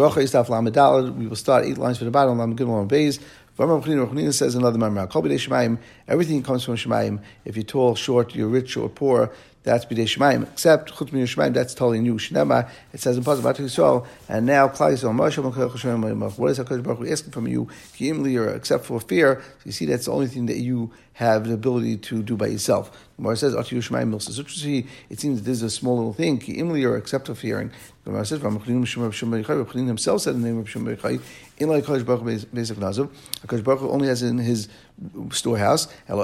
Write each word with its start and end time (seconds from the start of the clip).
Bracha 0.00 0.22
is 0.22 0.32
Daf 0.32 0.48
Lamed 0.48 1.18
We 1.18 1.26
will 1.26 1.36
start 1.36 1.66
eight 1.66 1.76
lines 1.76 1.98
for 1.98 2.04
the 2.04 2.10
bottom. 2.10 2.38
Lamed 2.38 2.56
Gimel 2.56 2.80
on 2.80 2.88
Beis. 2.88 3.20
Ramah 3.58 4.32
says 4.32 4.54
another 4.54 4.78
Mamra. 4.78 5.78
Everything 6.08 6.42
comes 6.42 6.64
from 6.64 6.76
Shemayim. 6.76 7.20
If 7.44 7.56
you're 7.56 7.64
tall, 7.64 7.94
short, 7.94 8.34
you're 8.34 8.48
rich 8.48 8.78
or 8.78 8.88
poor, 8.88 9.30
that's 9.62 9.84
b'dei 9.84 10.04
shemaim. 10.04 10.50
Except 10.52 10.90
chutz 10.92 11.12
min 11.12 11.26
shemaim, 11.26 11.52
that's 11.52 11.74
totally 11.74 12.00
new. 12.00 12.14
Shnema, 12.14 12.70
it 12.92 13.00
says 13.00 13.18
in 13.18 13.24
Pasuk 13.24 13.42
Batu 13.42 13.62
Yisrael, 13.64 14.06
and 14.28 14.46
now 14.46 14.68
Klal 14.68 14.92
Yisrael, 14.92 15.14
Moshe 15.14 15.42
Moshe 15.42 16.38
What 16.38 16.50
is 16.50 16.58
Hakadosh 16.58 16.82
Baruch 16.82 16.98
Hu 16.98 17.10
asking 17.10 17.32
from 17.32 17.46
you? 17.46 17.66
Kiimli, 17.94 18.40
or 18.40 18.54
except 18.54 18.86
for 18.86 19.00
fear. 19.00 19.42
So 19.42 19.62
you 19.66 19.72
see, 19.72 19.84
that's 19.84 20.06
the 20.06 20.12
only 20.12 20.28
thing 20.28 20.46
that 20.46 20.58
you 20.58 20.90
have 21.14 21.46
the 21.46 21.52
ability 21.52 21.98
to 21.98 22.22
do 22.22 22.34
by 22.36 22.46
yourself. 22.46 23.06
Gemara 23.16 23.36
says, 23.36 23.54
"Ati 23.54 23.76
Yushmayim 23.76 24.10
Milsa." 24.10 24.86
It 25.10 25.20
seems 25.20 25.40
that 25.40 25.44
this 25.44 25.58
is 25.58 25.62
a 25.62 25.70
small 25.70 25.96
little 25.96 26.14
thing. 26.14 26.38
Kiimli, 26.38 26.82
or 26.88 26.96
except 26.96 27.26
for 27.26 27.34
fearing. 27.34 27.70
Gemara 28.06 28.24
says, 28.24 28.38
"V'amachlinim 28.38 28.86
Shemar 28.86 29.10
Shemar 29.10 29.44
Yichai." 29.44 29.86
himself 29.86 30.22
said 30.22 30.36
the 30.36 30.38
name 30.38 30.58
of 30.58 30.66
Shemar 30.66 30.96
Yichai. 30.96 31.20
In 31.58 31.68
like 31.68 31.84
Hakadosh 31.84 32.06
Baruch 32.06 32.22
Hu 32.22 32.38
Beis 32.56 32.72
Nazav, 32.72 33.10
Hakadosh 33.46 33.62
Baruch 33.62 33.80
Hu 33.80 33.90
only 33.90 34.08
has 34.08 34.22
in 34.22 34.38
his 34.38 34.68
storehouse. 35.30 35.88
And 36.08 36.18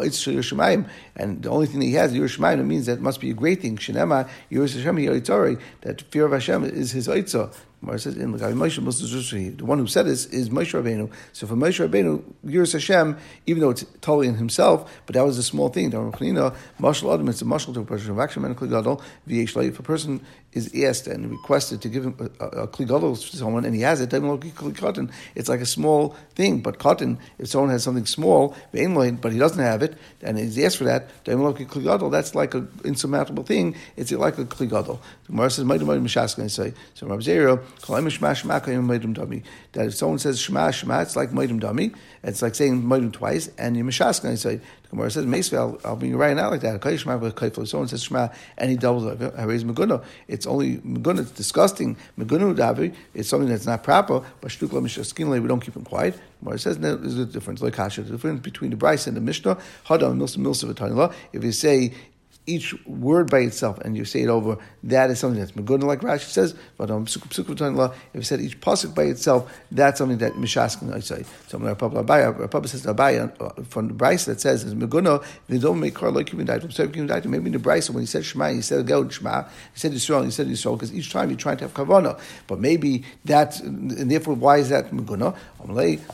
the 1.42 1.48
only 1.48 1.66
thing 1.66 1.80
that 1.80 1.86
he 1.86 1.94
has, 1.94 2.12
Yerushalayim, 2.12 2.60
it 2.60 2.64
means 2.64 2.86
that 2.86 2.94
it 2.94 3.00
must 3.00 3.20
be 3.20 3.30
a 3.30 3.34
great 3.34 3.62
thing. 3.62 3.76
Shinema, 3.76 4.28
Yerushalayim, 4.50 5.60
that 5.82 6.02
fear 6.02 6.26
of 6.26 6.32
Hashem 6.32 6.64
is 6.64 6.92
his 6.92 7.08
Eitzah. 7.08 7.54
The 7.86 9.64
one 9.64 9.78
who 9.78 9.86
said 9.86 10.06
this 10.06 10.26
is 10.26 10.50
Moshe 10.50 10.74
Rabbeinu. 10.74 11.10
So 11.32 11.46
for 11.46 11.54
Moshe 11.54 11.86
Rabbeinu, 11.86 12.22
Yiras 12.44 12.72
Hashem, 12.72 13.16
even 13.46 13.60
though 13.60 13.70
it's 13.70 13.84
totally 14.00 14.26
in 14.26 14.34
himself, 14.34 14.92
but 15.06 15.14
that 15.14 15.24
was 15.24 15.38
a 15.38 15.42
small 15.42 15.68
thing. 15.68 15.92
Mashal 15.92 17.14
Adam, 17.14 17.28
it's 17.28 17.42
a 17.42 17.44
mashal 17.44 17.74
to 17.74 17.80
a 17.80 17.84
person. 17.84 18.18
If 19.66 19.78
a 19.78 19.82
person 19.82 20.20
is 20.52 20.74
asked 20.84 21.06
and 21.06 21.30
requested 21.30 21.82
to 21.82 21.88
give 21.88 22.04
him 22.04 22.16
a, 22.18 22.44
a, 22.44 22.68
kli 22.68 22.88
gadol 22.88 23.14
to 23.14 23.36
someone 23.36 23.64
and 23.64 23.74
he 23.74 23.82
has 23.82 24.00
it, 24.00 24.12
it's 24.12 25.48
like 25.48 25.60
a 25.60 25.66
small 25.66 26.16
thing. 26.34 26.60
But 26.60 26.78
cotton, 26.78 27.18
if 27.38 27.48
someone 27.48 27.70
has 27.70 27.84
something 27.84 28.06
small, 28.06 28.56
but 28.72 29.32
he 29.32 29.38
doesn't 29.38 29.62
have 29.62 29.82
it, 29.82 29.96
and 30.22 30.38
he's 30.38 30.58
asked 30.58 30.78
for 30.78 30.84
that, 30.84 31.08
that's 31.24 32.34
like 32.34 32.54
an 32.54 32.68
insurmountable 32.84 33.44
thing. 33.44 33.76
It's 33.96 34.10
like 34.10 34.38
a 34.38 34.44
kli 34.44 34.68
gadol. 34.68 35.00
The 35.26 35.32
Gemara 35.32 35.50
says, 35.50 35.64
"Ma'idum 35.64 36.50
say." 36.50 36.74
So 36.94 37.06
Zera, 37.06 37.62
that 39.72 39.86
if 39.86 39.94
someone 39.94 40.18
says 40.18 40.40
Shema 40.40 40.70
Shema, 40.70 41.00
it's 41.00 41.16
like 41.16 41.30
Maidim 41.30 41.60
Dami. 41.60 41.94
It's 42.22 42.42
like 42.42 42.54
saying 42.54 42.82
Maidim 42.82 43.12
twice, 43.12 43.50
and 43.58 43.76
you 43.76 43.84
Mishaskan 43.84 44.36
say. 44.38 44.60
The 44.82 44.90
Gemara 44.90 45.10
says 45.10 45.26
Meisvel, 45.26 45.58
I'll, 45.58 45.80
I'll 45.84 45.96
be 45.96 46.14
right 46.14 46.36
now 46.36 46.50
like 46.50 46.60
that. 46.60 46.80
If 46.84 47.68
someone 47.68 47.88
says 47.88 48.04
Shema 48.04 48.28
and 48.56 48.70
he 48.70 48.76
doubles 48.76 49.20
it, 49.20 49.34
raise 49.44 49.64
Meguna. 49.64 50.04
It's 50.28 50.46
only 50.46 50.76
Meguna. 50.78 51.20
It's 51.20 51.32
disgusting. 51.32 51.96
Meguna 52.16 52.54
Davi. 52.54 52.94
It's 53.12 53.28
something 53.28 53.48
that's 53.48 53.66
not 53.66 53.82
proper. 53.82 54.22
But 54.40 54.50
Shtukla 54.52 54.80
Mishaskin, 54.80 55.28
we 55.42 55.48
don't 55.48 55.60
keep 55.60 55.74
him 55.74 55.84
quiet. 55.84 56.18
Gemara 56.40 56.58
says 56.58 56.78
there's 56.78 57.18
a 57.18 57.26
difference. 57.26 57.62
Like 57.62 57.74
Kasha, 57.74 58.02
the 58.02 58.12
difference 58.12 58.40
between 58.42 58.70
the 58.70 58.76
Bryce 58.76 59.08
and 59.08 59.16
the 59.16 59.20
Mishnah. 59.20 59.56
Hadam 59.86 60.18
Milsa 60.18 60.38
Milsa 60.38 61.14
If 61.32 61.42
you 61.42 61.52
say 61.52 61.92
each 62.46 62.74
word 62.86 63.30
by 63.30 63.40
itself 63.40 63.78
and 63.80 63.96
you 63.96 64.04
say 64.04 64.22
it 64.22 64.28
over, 64.28 64.56
that 64.84 65.10
is 65.10 65.18
something 65.18 65.40
that's 65.40 65.52
Meguna, 65.52 65.84
like 65.84 66.00
Rashi 66.00 66.28
says, 66.30 66.54
but 66.76 66.90
on 66.90 67.02
if 67.06 68.14
you 68.14 68.22
said 68.22 68.40
each 68.40 68.60
pasuk 68.60 68.94
by 68.94 69.04
itself, 69.04 69.52
that's 69.70 69.98
something 69.98 70.18
that 70.18 70.34
Mishaskin 70.34 70.94
I 70.94 71.00
say. 71.00 71.24
So 71.48 71.58
when 71.58 71.68
Rabbi 71.68 71.86
Abaya 71.86 72.68
says 72.68 72.86
Abaya 72.86 73.32
uh, 73.40 73.62
from 73.64 73.88
the 73.88 73.94
Bryce 73.94 74.26
that 74.26 74.40
says 74.40 74.64
is 74.64 74.74
car 75.92 76.10
like 76.10 76.28
human 76.28 76.46
died. 76.46 77.24
Maybe 77.26 77.46
in 77.46 77.52
the 77.52 77.58
Bryce 77.58 77.90
when 77.90 78.02
he 78.02 78.06
said 78.06 78.24
Shema, 78.24 78.52
he 78.52 78.62
said 78.62 78.86
go 78.86 79.08
Shema, 79.08 79.42
he 79.42 79.48
said 79.74 79.92
Yisrael, 79.92 80.24
he 80.24 80.30
said 80.30 80.46
Yisrael, 80.46 80.74
because 80.74 80.94
each 80.94 81.12
time 81.12 81.30
you're 81.30 81.38
trying 81.38 81.56
to 81.58 81.64
have 81.64 81.74
kavana. 81.74 82.18
But 82.46 82.60
maybe 82.60 83.04
that, 83.24 83.60
and 83.60 84.10
therefore, 84.10 84.34
why 84.34 84.58
is 84.58 84.68
that 84.68 84.90
Meguna? 84.90 85.36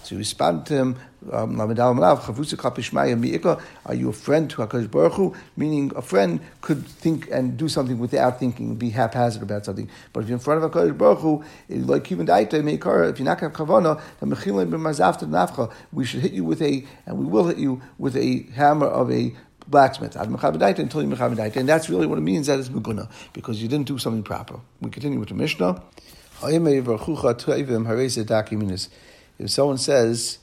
So 0.02 0.14
you 0.14 0.18
respond 0.18 0.66
to 0.66 0.74
him, 0.74 0.96
um, 1.30 1.60
are 1.60 1.68
you 3.94 4.08
a 4.08 4.12
friend 4.12 4.50
to 4.50 4.56
HaKadosh 4.56 4.90
Baruch 4.90 5.12
Hu? 5.12 5.34
Meaning 5.56 5.92
a 5.94 6.02
friend 6.02 6.40
could 6.60 6.84
think 6.86 7.30
and 7.30 7.56
do 7.56 7.68
something 7.68 7.98
without 7.98 8.40
thinking, 8.40 8.74
be 8.74 8.90
haphazard 8.90 9.42
about 9.42 9.64
something. 9.64 9.88
But 10.12 10.24
if 10.24 10.28
you're 10.28 10.36
in 10.36 10.40
front 10.40 10.64
of 10.64 10.70
HaKadosh 10.70 10.98
Baruch 10.98 11.18
Hu, 11.20 11.44
like 11.68 12.10
even 12.10 12.26
Daita, 12.26 12.54
if 12.54 13.18
you're 13.18 13.24
not 13.24 13.40
going 13.40 13.52
to 13.52 13.58
have 15.58 15.74
we 15.92 16.04
should 16.04 16.20
hit 16.20 16.32
you 16.32 16.44
with 16.44 16.62
a, 16.62 16.84
and 17.06 17.18
we 17.18 17.24
will 17.24 17.46
hit 17.46 17.58
you 17.58 17.80
with 17.98 18.16
a 18.16 18.42
hammer 18.54 18.86
of 18.86 19.10
a 19.12 19.34
blacksmith. 19.68 20.16
Ad 20.16 20.28
mechabadaita 20.28 20.78
until 20.80 21.02
you 21.02 21.08
mechabadaita. 21.08 21.56
And 21.56 21.68
that's 21.68 21.88
really 21.88 22.06
what 22.06 22.18
it 22.18 22.22
means 22.22 22.46
that 22.48 22.58
it's 22.58 22.68
Meguna, 22.68 23.08
because 23.32 23.62
you 23.62 23.68
didn't 23.68 23.86
do 23.86 23.98
something 23.98 24.22
proper. 24.22 24.58
We 24.80 24.90
continue 24.90 25.18
with 25.20 25.28
the 25.28 25.34
Mishnah. 25.34 25.82
If 29.38 29.50
someone 29.50 29.78
says, 29.78 30.38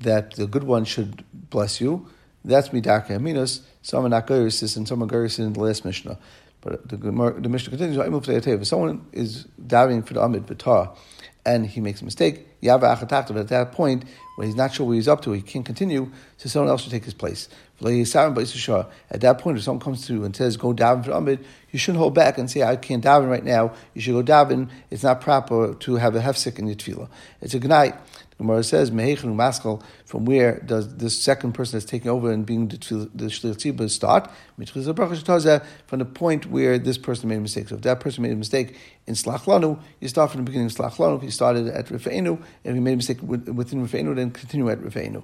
that 0.00 0.34
the 0.34 0.46
good 0.46 0.64
one 0.64 0.84
should 0.84 1.24
bless 1.32 1.80
you. 1.80 2.08
That's 2.44 2.70
midaka 2.70 3.10
aminos. 3.10 3.60
Some 3.82 4.08
not 4.08 4.26
garisis 4.26 4.76
and 4.76 4.88
some 4.88 5.02
are 5.02 5.24
in 5.24 5.52
the 5.52 5.60
last 5.60 5.84
Mishnah. 5.84 6.18
But 6.60 6.88
the, 6.88 6.96
the 6.96 7.48
Mishnah 7.48 7.70
continues. 7.76 8.46
If 8.46 8.66
someone 8.66 9.06
is 9.12 9.46
davening 9.60 10.06
for 10.06 10.14
the 10.14 10.22
Amid 10.22 10.46
B'Tah 10.46 10.96
and 11.46 11.66
he 11.66 11.80
makes 11.80 12.02
a 12.02 12.04
mistake, 12.04 12.46
But 12.62 13.02
at 13.02 13.48
that 13.48 13.72
point, 13.72 14.04
when 14.36 14.46
he's 14.46 14.56
not 14.56 14.72
sure 14.72 14.86
what 14.86 14.92
he's 14.92 15.08
up 15.08 15.22
to, 15.22 15.32
he 15.32 15.42
can't 15.42 15.64
continue, 15.64 16.10
so 16.36 16.48
someone 16.48 16.70
else 16.70 16.82
should 16.82 16.92
take 16.92 17.04
his 17.04 17.14
place. 17.14 17.48
At 17.82 17.86
that 19.20 19.38
point, 19.38 19.56
if 19.58 19.64
someone 19.64 19.80
comes 19.80 20.06
to 20.06 20.14
you 20.14 20.24
and 20.24 20.36
says, 20.36 20.56
go 20.56 20.74
daven 20.74 21.04
for 21.04 21.12
Amid, 21.12 21.44
you 21.70 21.78
shouldn't 21.78 21.98
hold 21.98 22.14
back 22.14 22.36
and 22.36 22.50
say, 22.50 22.62
I 22.62 22.76
can't 22.76 23.02
daven 23.02 23.30
right 23.30 23.44
now. 23.44 23.72
You 23.94 24.00
should 24.02 24.12
go 24.12 24.22
daven. 24.22 24.68
It's 24.90 25.02
not 25.02 25.20
proper 25.20 25.74
to 25.74 25.94
have 25.96 26.14
a 26.14 26.20
hefsek 26.20 26.58
in 26.58 26.66
your 26.66 26.76
tefillah. 26.76 27.08
It's 27.40 27.54
a 27.54 27.58
good 27.58 27.70
night. 27.70 27.94
Gemara 28.36 28.62
says, 28.64 28.90
Mehechenu 28.90 29.34
Maskal, 29.34 29.82
from 30.06 30.24
where 30.24 30.60
does 30.60 30.96
this 30.96 31.20
second 31.20 31.52
person 31.52 31.78
that's 31.78 31.90
taking 31.90 32.10
over 32.10 32.30
and 32.30 32.46
being 32.46 32.68
the 32.68 32.78
Shliach 32.78 33.90
start? 33.90 34.30
From 35.86 35.98
the 35.98 36.04
point 36.06 36.46
where 36.46 36.78
this 36.78 36.96
person 36.96 37.28
made 37.28 37.36
a 37.36 37.40
mistake. 37.40 37.68
So 37.68 37.74
if 37.74 37.82
that 37.82 38.00
person 38.00 38.22
made 38.22 38.32
a 38.32 38.36
mistake 38.36 38.78
in 39.06 39.12
Slachlanu, 39.12 39.78
you 40.00 40.08
start 40.08 40.30
from 40.30 40.38
the 40.40 40.44
beginning 40.44 40.68
of 40.68 40.72
Slachlanu. 40.72 41.22
If 41.22 41.34
started 41.34 41.68
at 41.68 41.86
Rifeinu, 41.86 42.42
and 42.64 42.76
you 42.76 42.80
made 42.80 42.92
a 42.92 42.96
mistake 42.96 43.22
within 43.22 43.86
Rifeinu, 43.86 44.14
then 44.14 44.30
continue 44.30 44.68
at 44.70 44.80
Pnei 44.80 45.22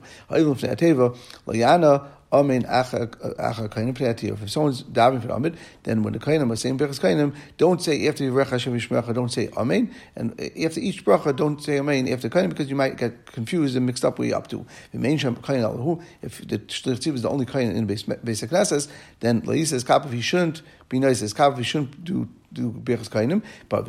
If 4.42 4.50
someone's 4.50 4.82
davening 4.82 5.22
for 5.22 5.31
Amen, 5.31 5.56
then 5.84 6.03
when 6.03 6.12
the 6.12 6.19
Kainim 6.19 6.50
are 6.50 6.56
saying 6.56 6.76
Berachas 6.78 7.00
Kainim, 7.00 7.34
don't 7.56 7.81
say 7.81 8.06
after 8.09 8.25
Yerech 8.25 8.48
Hashem 8.48 8.76
Yishmecha, 8.76 9.15
don't 9.15 9.31
say 9.31 9.48
Amen, 9.56 9.94
and 10.16 10.32
uh, 10.41 10.65
after 10.65 10.81
each 10.81 11.04
bracha, 11.04 11.34
don't 11.34 11.62
say 11.62 11.78
Amen 11.78 12.09
after 12.09 12.28
Kainim 12.28 12.48
because 12.48 12.69
you 12.69 12.76
might 12.76 12.97
get 12.97 13.26
confused 13.26 13.76
and 13.76 13.86
mixed 13.86 14.04
up 14.04 14.19
where 14.19 14.28
you're 14.28 14.36
up 14.36 14.48
to. 14.48 14.66
If 14.92 15.00
the 15.00 16.59
Shliach 16.59 17.15
is 17.15 17.22
the 17.22 17.28
only 17.28 17.47
Kainim 17.47 17.76
in 17.76 18.16
basic 18.25 18.50
classes, 18.50 18.88
then 19.20 19.42
Lai 19.44 19.62
says 19.65 19.84
Kapav 19.84 20.12
he 20.12 20.20
shouldn't 20.20 20.62
be 20.88 20.98
nice 20.98 21.20
he 21.20 21.62
shouldn't 21.62 22.04
do 22.04 22.28
do 22.56 22.72
Birchas 22.72 23.08
Kainim, 23.08 23.42
but 23.68 23.86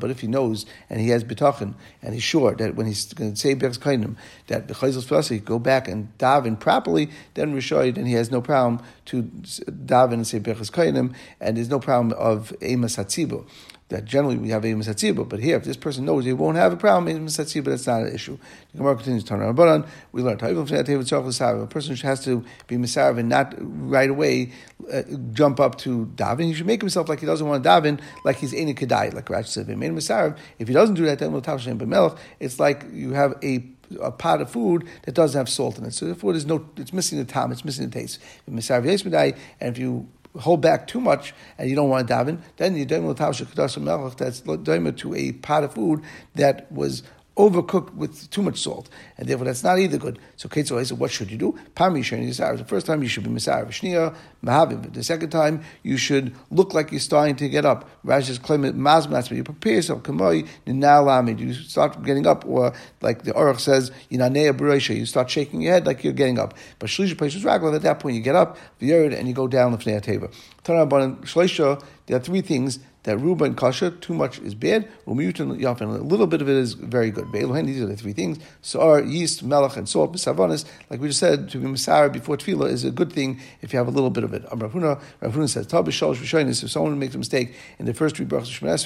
but 0.00 0.10
if 0.10 0.20
he 0.20 0.26
knows 0.26 0.66
and 0.90 1.00
he 1.00 1.08
has 1.08 1.24
bitachon 1.24 1.74
and 2.02 2.14
he's 2.14 2.22
sure 2.22 2.54
that 2.54 2.76
when 2.76 2.86
he's 2.86 3.12
going 3.12 3.32
to 3.32 3.38
say 3.38 3.54
Birchas 3.54 3.78
Kainim, 3.78 4.16
that 4.46 4.68
Bechayzos 4.68 5.04
Flasi 5.04 5.42
go 5.44 5.58
back 5.58 5.88
and 5.88 6.16
daven 6.18 6.58
properly, 6.58 7.10
then 7.34 7.54
Rishoid, 7.54 7.96
and 7.96 8.06
he 8.06 8.14
has 8.14 8.30
no 8.30 8.40
problem 8.40 8.82
to 9.06 9.22
daven 9.22 10.14
and 10.14 10.26
say 10.26 10.38
Birchas 10.38 10.70
Kainim, 10.70 11.14
and 11.40 11.56
there's 11.56 11.70
no 11.70 11.80
problem 11.80 12.16
of 12.18 12.52
Emas 12.60 12.96
Hatzibo 12.96 13.46
that 13.94 14.04
generally 14.04 14.36
we 14.36 14.48
have 14.48 14.64
a 14.64 14.72
Misatzibah, 14.72 15.28
but 15.28 15.38
here, 15.38 15.56
if 15.56 15.62
this 15.62 15.76
person 15.76 16.04
knows 16.04 16.24
he 16.24 16.32
won't 16.32 16.56
have 16.56 16.72
a 16.72 16.76
problem, 16.76 17.16
a 17.16 17.20
Misatzibah, 17.20 17.66
that's 17.66 17.86
not 17.86 18.02
an 18.02 18.12
issue. 18.12 18.36
The 18.72 18.78
Gemara 18.78 18.96
continues 18.96 19.22
to 19.22 19.28
turn 19.28 19.40
around. 19.40 19.54
But 19.54 19.86
we 20.10 20.22
learned, 20.22 20.42
a 20.42 21.66
person 21.66 21.96
has 21.96 22.24
to 22.24 22.44
be 22.66 22.76
Misav 22.76 23.18
and 23.18 23.28
not 23.28 23.54
right 23.58 24.10
away 24.10 24.52
uh, 24.92 25.02
jump 25.32 25.60
up 25.60 25.78
to 25.78 26.06
daven. 26.16 26.44
He 26.46 26.54
should 26.54 26.66
make 26.66 26.80
himself 26.80 27.08
like 27.08 27.20
he 27.20 27.26
doesn't 27.26 27.46
want 27.46 27.62
to 27.62 27.68
daven, 27.68 28.00
like 28.24 28.36
he's 28.36 28.52
in 28.52 28.68
a 28.68 28.74
kedai, 28.74 29.14
like 29.14 29.26
Rashi 29.26 29.46
said. 29.46 30.38
If 30.58 30.68
he 30.68 30.74
doesn't 30.74 30.96
do 30.96 31.04
that, 31.04 31.20
then 31.20 31.32
it's 32.40 32.58
like 32.58 32.84
you 32.92 33.12
have 33.12 33.34
a 33.42 33.64
a 34.00 34.10
pot 34.10 34.40
of 34.40 34.50
food 34.50 34.88
that 35.02 35.14
doesn't 35.14 35.38
have 35.38 35.48
salt 35.48 35.78
in 35.78 35.84
it. 35.84 35.92
So 35.94 36.06
the 36.06 36.14
food 36.14 36.34
is 36.34 36.46
no, 36.46 36.66
it's 36.76 36.92
missing 36.92 37.18
the 37.18 37.24
time, 37.24 37.52
it's 37.52 37.64
missing 37.64 37.88
the 37.88 37.92
taste. 37.92 38.18
And 38.46 38.58
if 39.60 39.78
you 39.78 40.08
hold 40.38 40.60
back 40.60 40.86
too 40.86 41.00
much 41.00 41.34
and 41.58 41.68
you 41.68 41.76
don't 41.76 41.88
want 41.88 42.06
to 42.06 42.14
daven, 42.14 42.40
then 42.56 42.76
you 42.76 42.84
don't 42.84 43.04
that's 44.16 44.40
daima 44.40 44.96
to 44.98 45.14
a 45.14 45.32
pot 45.32 45.64
of 45.64 45.74
food 45.74 46.02
that 46.34 46.70
was 46.72 47.02
overcooked 47.36 47.94
with 47.94 48.30
too 48.30 48.42
much 48.42 48.60
salt, 48.60 48.88
and 49.18 49.28
therefore 49.28 49.46
that's 49.46 49.64
not 49.64 49.78
either 49.78 49.98
good. 49.98 50.18
So 50.36 50.48
Ketzal 50.48 50.84
said, 50.86 50.98
what 50.98 51.10
should 51.10 51.30
you 51.30 51.36
do? 51.36 51.58
Pami 51.74 52.00
Yisar. 52.00 52.56
The 52.56 52.64
first 52.64 52.86
time 52.86 53.02
you 53.02 53.08
should 53.08 53.24
be 53.24 53.30
Misar 53.30 53.66
Shnia, 53.66 54.14
Mahavim. 54.44 54.92
The 54.92 55.02
second 55.02 55.30
time 55.30 55.62
you 55.82 55.96
should 55.96 56.34
look 56.50 56.74
like 56.74 56.92
you're 56.92 57.00
starting 57.00 57.34
to 57.36 57.48
get 57.48 57.64
up. 57.64 57.88
Rashi's 58.04 58.38
claiming 58.38 58.74
Mazmas, 58.74 59.28
but 59.28 59.32
you 59.32 59.42
prepare 59.42 59.74
yourself. 59.74 60.02
Kamoi, 60.04 60.46
Ninalamid. 60.66 61.40
You 61.40 61.54
start 61.54 62.02
getting 62.04 62.26
up, 62.26 62.46
or 62.46 62.72
like 63.00 63.22
the 63.24 63.32
Aruch 63.32 63.60
says, 63.60 63.90
Yinanea 64.10 64.56
Beresha. 64.56 64.96
You 64.96 65.06
start 65.06 65.28
shaking 65.28 65.60
your 65.60 65.72
head 65.72 65.86
like 65.86 66.04
you're 66.04 66.12
getting 66.12 66.38
up. 66.38 66.54
But 66.78 66.88
Shlisha 66.88 67.14
Pesha 67.14 67.42
Raglav, 67.42 67.74
at 67.74 67.82
that 67.82 67.98
point 67.98 68.14
you 68.14 68.22
get 68.22 68.36
up, 68.36 68.56
the 68.78 68.94
and 68.94 69.26
you 69.26 69.34
go 69.34 69.48
down 69.48 69.72
the 69.72 69.78
Fnei 69.78 70.00
Teva. 70.00 70.32
There 72.06 72.16
are 72.16 72.20
three 72.20 72.40
things 72.42 72.78
that 73.04 73.18
ruba 73.18 73.44
and 73.44 73.56
kasha, 73.56 73.90
too 73.90 74.14
much 74.14 74.38
is 74.40 74.54
bad, 74.54 74.88
umiyutin 75.06 75.60
yafin, 75.60 75.94
a 75.94 76.02
little 76.02 76.26
bit 76.26 76.40
of 76.42 76.48
it 76.48 76.56
is 76.56 76.72
very 76.72 77.10
good. 77.10 77.30
Be'elohen, 77.30 77.66
these 77.66 77.80
are 77.80 77.86
the 77.86 77.96
three 77.96 78.14
things. 78.14 78.38
Sar, 78.62 79.02
yeast, 79.02 79.42
melech, 79.42 79.76
and 79.76 79.88
salt, 79.88 80.12
misavanis, 80.12 80.64
like 80.88 81.00
we 81.00 81.08
just 81.08 81.20
said, 81.20 81.50
to 81.50 81.58
be 81.58 81.66
misara 81.66 82.10
before 82.10 82.36
tefillah 82.36 82.70
is 82.70 82.82
a 82.84 82.90
good 82.90 83.12
thing 83.12 83.40
if 83.60 83.72
you 83.72 83.78
have 83.78 83.88
a 83.88 83.90
little 83.90 84.10
bit 84.10 84.24
of 84.24 84.32
it. 84.32 84.42
Rav 84.50 84.72
Huna 84.72 85.48
says, 85.48 85.66
Tab 85.66 85.88
if 85.88 86.70
someone 86.70 86.98
makes 86.98 87.14
a 87.14 87.18
mistake 87.18 87.54
in 87.78 87.86
the 87.86 87.94
first 87.94 88.16
three 88.16 88.26
brachas 88.26 88.62
of 88.62 88.78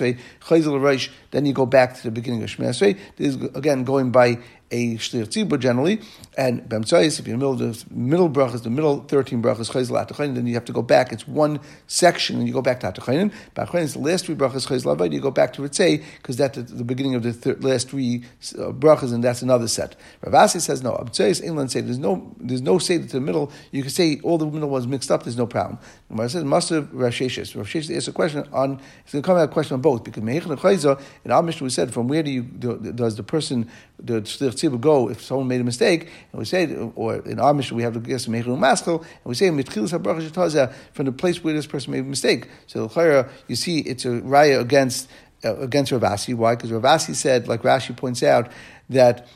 Shemini 0.42 1.08
then 1.30 1.46
you 1.46 1.52
go 1.52 1.66
back 1.66 1.96
to 1.96 2.02
the 2.02 2.10
beginning 2.10 2.42
of 2.42 2.50
Shemini 2.50 2.98
This 3.16 3.36
is, 3.36 3.42
again, 3.54 3.84
going 3.84 4.10
by 4.10 4.38
a 4.70 4.96
shlir 4.96 5.26
tzibur 5.26 5.58
generally, 5.58 6.00
and 6.36 6.62
b'mtzayis, 6.68 7.18
if 7.18 7.26
you're 7.26 7.34
in 7.34 7.40
the 7.40 7.46
middle 7.46 7.72
the 7.72 7.84
middle 7.90 8.30
brachas, 8.30 8.62
the 8.62 8.70
middle 8.70 9.00
13 9.00 9.42
brachas, 9.42 9.70
chayzel 9.70 10.06
atachayin, 10.06 10.34
then 10.34 10.46
you 10.46 10.54
have 10.54 10.64
to 10.64 10.72
go 10.72 10.82
back. 10.82 11.12
It's 11.12 11.26
one 11.26 11.60
section, 11.86 12.36
and 12.36 12.46
you 12.46 12.52
go 12.52 12.62
back 12.62 12.80
to 12.80 12.92
atachayin. 12.92 13.32
Ba'achayin 13.56 13.82
is 13.82 13.94
the 13.94 14.00
last 14.00 14.26
three 14.26 14.34
brachas, 14.34 14.66
chayzel 14.66 14.96
avad, 14.96 15.12
you 15.12 15.20
go 15.20 15.30
back 15.30 15.52
to 15.54 15.62
ritzei, 15.62 16.04
because 16.18 16.36
that's 16.36 16.58
the, 16.58 16.84
beginning 16.84 17.14
of 17.14 17.22
the 17.22 17.32
thir- 17.32 17.56
last 17.60 17.88
three 17.88 18.24
uh, 18.58 18.72
brachas, 18.72 19.12
and 19.12 19.24
that's 19.24 19.42
another 19.42 19.68
set. 19.68 19.96
Rav 20.22 20.34
Asi 20.34 20.60
says 20.60 20.82
no. 20.82 20.92
B'mtzayis, 20.92 21.42
inland 21.42 21.70
say 21.70 21.80
there's 21.80 21.98
no 21.98 22.34
there's 22.38 22.62
no 22.62 22.78
say 22.78 22.98
to 22.98 23.06
the 23.06 23.20
middle. 23.20 23.50
You 23.72 23.82
can 23.82 23.90
say 23.90 24.20
all 24.22 24.38
the 24.38 24.46
middle 24.46 24.68
ones 24.68 24.86
mixed 24.86 25.10
up. 25.10 25.22
There's 25.22 25.36
no 25.36 25.46
problem. 25.46 25.78
Gemara 26.08 26.28
says 26.28 26.44
must 26.44 26.70
have 26.70 26.92
Rav 26.92 27.12
Sheshes. 27.12 27.56
Rav 27.56 27.66
Sheshes 27.66 27.96
asked 27.96 28.08
a 28.08 28.12
question 28.12 28.46
on. 28.52 28.80
It's 29.02 29.12
going 29.12 29.22
to 29.22 29.26
come 29.26 29.36
out 29.36 29.44
a 29.44 29.48
question 29.48 29.74
on 29.74 29.80
both 29.80 30.04
because 30.04 30.22
meichin 30.22 30.56
chayza 30.58 31.00
in 31.24 31.30
our 31.30 31.42
mission 31.42 31.64
we 31.64 31.70
said 31.70 31.92
from 31.92 32.08
where 32.08 32.22
do 32.22 32.30
you 32.30 32.42
do, 32.42 32.76
does 32.92 33.16
the 33.16 33.22
person 33.22 33.70
the 33.98 34.20
shlich 34.22 34.57
tzibur 34.58 34.80
go 34.80 35.08
if 35.08 35.22
someone 35.22 35.48
made 35.48 35.60
a 35.60 35.64
mistake 35.64 36.08
and 36.32 36.38
we 36.38 36.44
say 36.44 36.74
or 36.94 37.16
in 37.16 37.38
our 37.40 37.54
mission 37.54 37.76
we 37.76 37.82
have 37.82 37.94
the 37.94 38.00
guess 38.00 38.26
a 38.26 38.30
meichin 38.30 38.58
maschel 38.58 39.00
and 39.00 39.24
we 39.24 39.34
say 39.34 39.48
mitchilas 39.48 39.98
habracha 39.98 40.72
from 40.92 41.06
the 41.06 41.12
place 41.12 41.42
where 41.42 41.54
this 41.54 41.66
person 41.66 41.92
made 41.92 42.00
a 42.00 42.02
mistake. 42.02 42.48
So 42.66 42.86
the 42.86 43.28
you 43.46 43.56
see 43.56 43.80
it's 43.80 44.04
a 44.04 44.20
raya 44.20 44.60
against 44.60 45.08
uh, 45.44 45.56
against 45.56 45.92
Rav 45.92 46.04
Asi. 46.04 46.34
Why? 46.34 46.54
Because 46.56 46.72
Rav 46.72 46.84
Asi 46.84 47.14
said, 47.14 47.46
like 47.46 47.62
Rashi 47.62 47.96
points 47.96 48.22
out, 48.22 48.50
that 48.90 49.28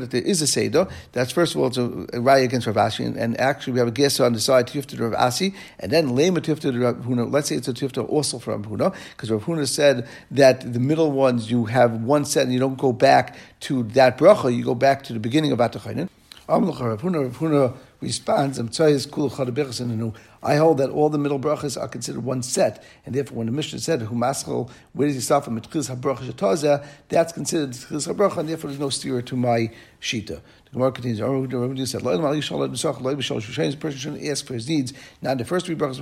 that 0.00 0.08
there 0.10 0.22
is 0.22 0.42
a 0.42 0.46
Seder. 0.46 0.88
That's 1.12 1.30
first 1.30 1.54
of 1.54 1.60
all, 1.60 1.68
it's 1.68 1.76
a, 1.76 1.88
raya 2.18 2.44
against 2.44 2.66
Rav 2.66 2.76
Ashi, 2.76 3.06
and, 3.06 3.16
and, 3.16 3.38
actually 3.40 3.74
we 3.74 3.78
have 3.78 3.88
a 3.88 3.92
Gesa 3.92 4.26
on 4.26 4.32
the 4.32 4.40
side, 4.40 4.66
Tifta 4.66 4.96
to 4.96 5.08
Rav 5.08 5.14
Asi, 5.14 5.54
and 5.78 5.92
then 5.92 6.08
Lema 6.08 6.38
Tifta 6.38 6.72
to 6.72 6.80
Rav 6.80 6.96
Huna. 6.96 7.30
Let's 7.32 7.48
say 7.48 7.54
it's 7.54 7.68
a 7.68 7.72
Tifta 7.72 8.08
also 8.08 8.38
from 8.38 8.62
Rav 8.62 8.72
Huna, 8.72 8.94
because 9.12 9.30
Rav 9.30 9.44
Huna 9.44 9.68
said 9.68 10.08
that 10.32 10.72
the 10.72 10.80
middle 10.80 11.12
ones, 11.12 11.50
you 11.50 11.66
have 11.66 12.02
one 12.02 12.24
set 12.24 12.44
and 12.44 12.52
you 12.52 12.58
don't 12.58 12.78
go 12.78 12.92
back 12.92 13.36
to 13.60 13.84
that 13.84 14.18
bracha, 14.18 14.54
you 14.54 14.64
go 14.64 14.74
back 14.74 15.04
to 15.04 15.12
the 15.12 15.20
beginning 15.20 15.52
of 15.52 15.60
Atachainin. 15.60 16.08
Rav 16.48 16.62
Huna, 16.62 17.22
Rav 17.22 17.38
Huna 17.38 17.76
responds, 18.00 18.58
I 18.58 20.56
hold 20.56 20.78
that 20.78 20.90
all 20.90 21.10
the 21.10 21.18
middle 21.18 21.38
brachas 21.38 21.80
are 21.80 21.88
considered 21.88 22.24
one 22.24 22.42
set, 22.42 22.82
and 23.04 23.14
therefore 23.14 23.38
when 23.38 23.46
the 23.46 23.52
Mishnah 23.52 23.78
said, 23.78 24.00
Humaschel, 24.00 24.70
where 24.92 25.06
does 25.08 25.16
he 25.16 25.20
start 25.20 25.44
from? 25.44 25.56
That's 25.56 25.72
considered 25.72 27.70
Tchiz 27.70 28.08
HaBracha, 28.08 28.38
and 28.38 28.48
therefore 28.48 28.70
there's 28.70 28.80
no 28.80 28.88
steer 28.88 29.20
to 29.22 29.36
my 29.36 29.70
Shita. 30.00 30.40
The 30.70 30.76
Gemara 30.78 30.92
continues, 30.92 31.20
Rabbi 31.20 31.84
said, 31.84 32.00
a 32.00 33.76
person 33.76 33.98
shouldn't 33.98 34.24
ask 34.24 34.46
for 34.46 34.54
his 34.54 34.68
needs, 34.68 34.92
not 35.20 35.38
the 35.38 35.44
first 35.44 35.66
three 35.66 35.74
brachas, 35.74 35.98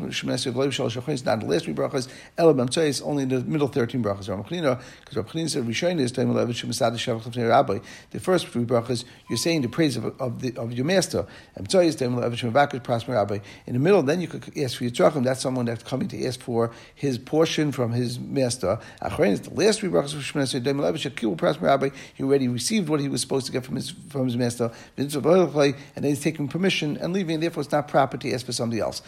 not 1.25 1.41
the 1.41 1.47
last 1.47 1.65
three 1.65 1.73
brachas, 1.73 2.09
Elabam 2.37 2.69
Tzayis, 2.69 3.01
only 3.03 3.23
in 3.23 3.31
the 3.31 3.41
middle 3.41 3.69
13 3.69 4.03
brachas. 4.03 4.27
Because 4.27 5.17
Rabbi 5.17 5.29
Chanina 5.31 5.49
said, 5.49 5.65
Rishayin 5.65 5.99
is 6.01 6.13
Taim 6.13 6.35
Levit 6.35 6.51
Shemasad 6.51 6.93
Shavach 6.97 7.49
Rabbi. 7.49 7.79
The 8.11 8.21
first 8.21 8.49
three 8.49 8.67
brachas, 8.67 9.05
you're 9.31 9.39
saying 9.39 9.63
the 9.63 9.71
praise 9.71 9.97
of, 9.97 10.05
of, 10.21 10.43
the, 10.43 10.55
of 10.59 10.75
your 10.75 10.85
master. 10.85 11.25
And 11.55 11.67
Tzayis 11.67 11.97
Taim 11.97 12.15
Levit 12.21 12.35
Shemavakas 12.35 12.85
Prosper 12.85 13.13
Rabbi. 13.13 13.39
In 13.67 13.73
the 13.73 13.81
middle, 13.81 14.03
then 14.03 14.21
you 14.21 14.29
could 14.29 14.55
ask 14.59 14.77
for 14.77 14.85
your 14.85 14.91
tzachim. 14.91 15.25
That's 15.25 15.41
someone 15.41 15.65
that's 15.65 15.83
coming 15.83 16.09
to 16.09 16.27
ask 16.27 16.41
for 16.41 16.73
his 16.95 17.17
portion 17.17 17.73
from 17.73 17.93
his 17.93 18.19
master. 18.21 18.79
Achrein 19.01 19.33
is 19.33 19.41
the 19.41 19.55
last 19.55 19.81
three 19.81 19.89
brachas 19.89 20.15
of 20.15 20.21
Shemasad 20.21 20.63
Taim 20.63 20.79
Levit 20.79 21.11
Shekil 21.11 21.39
Prosper 21.39 21.65
Rabbi. 21.65 21.89
He 22.13 22.23
already 22.23 22.49
received 22.49 22.91
what 22.91 23.01
he 23.01 23.09
was 23.09 23.23
supposed 23.23 23.47
to 23.47 23.53
get 23.53 23.65
from 23.65 23.77
his 23.77 23.95
from 24.11 24.27
his 24.27 24.37
master 24.37 24.58
and 24.61 26.05
then 26.05 26.05
he's 26.05 26.21
taking 26.21 26.49
permission 26.49 26.97
and 26.97 27.13
leaving, 27.13 27.41
therefore 27.41 27.63
it's 27.63 27.73
not 27.73 27.89
property 27.89 28.33
as 28.33 28.43
for 28.43 28.53
somebody 28.53 28.81
else. 28.81 29.03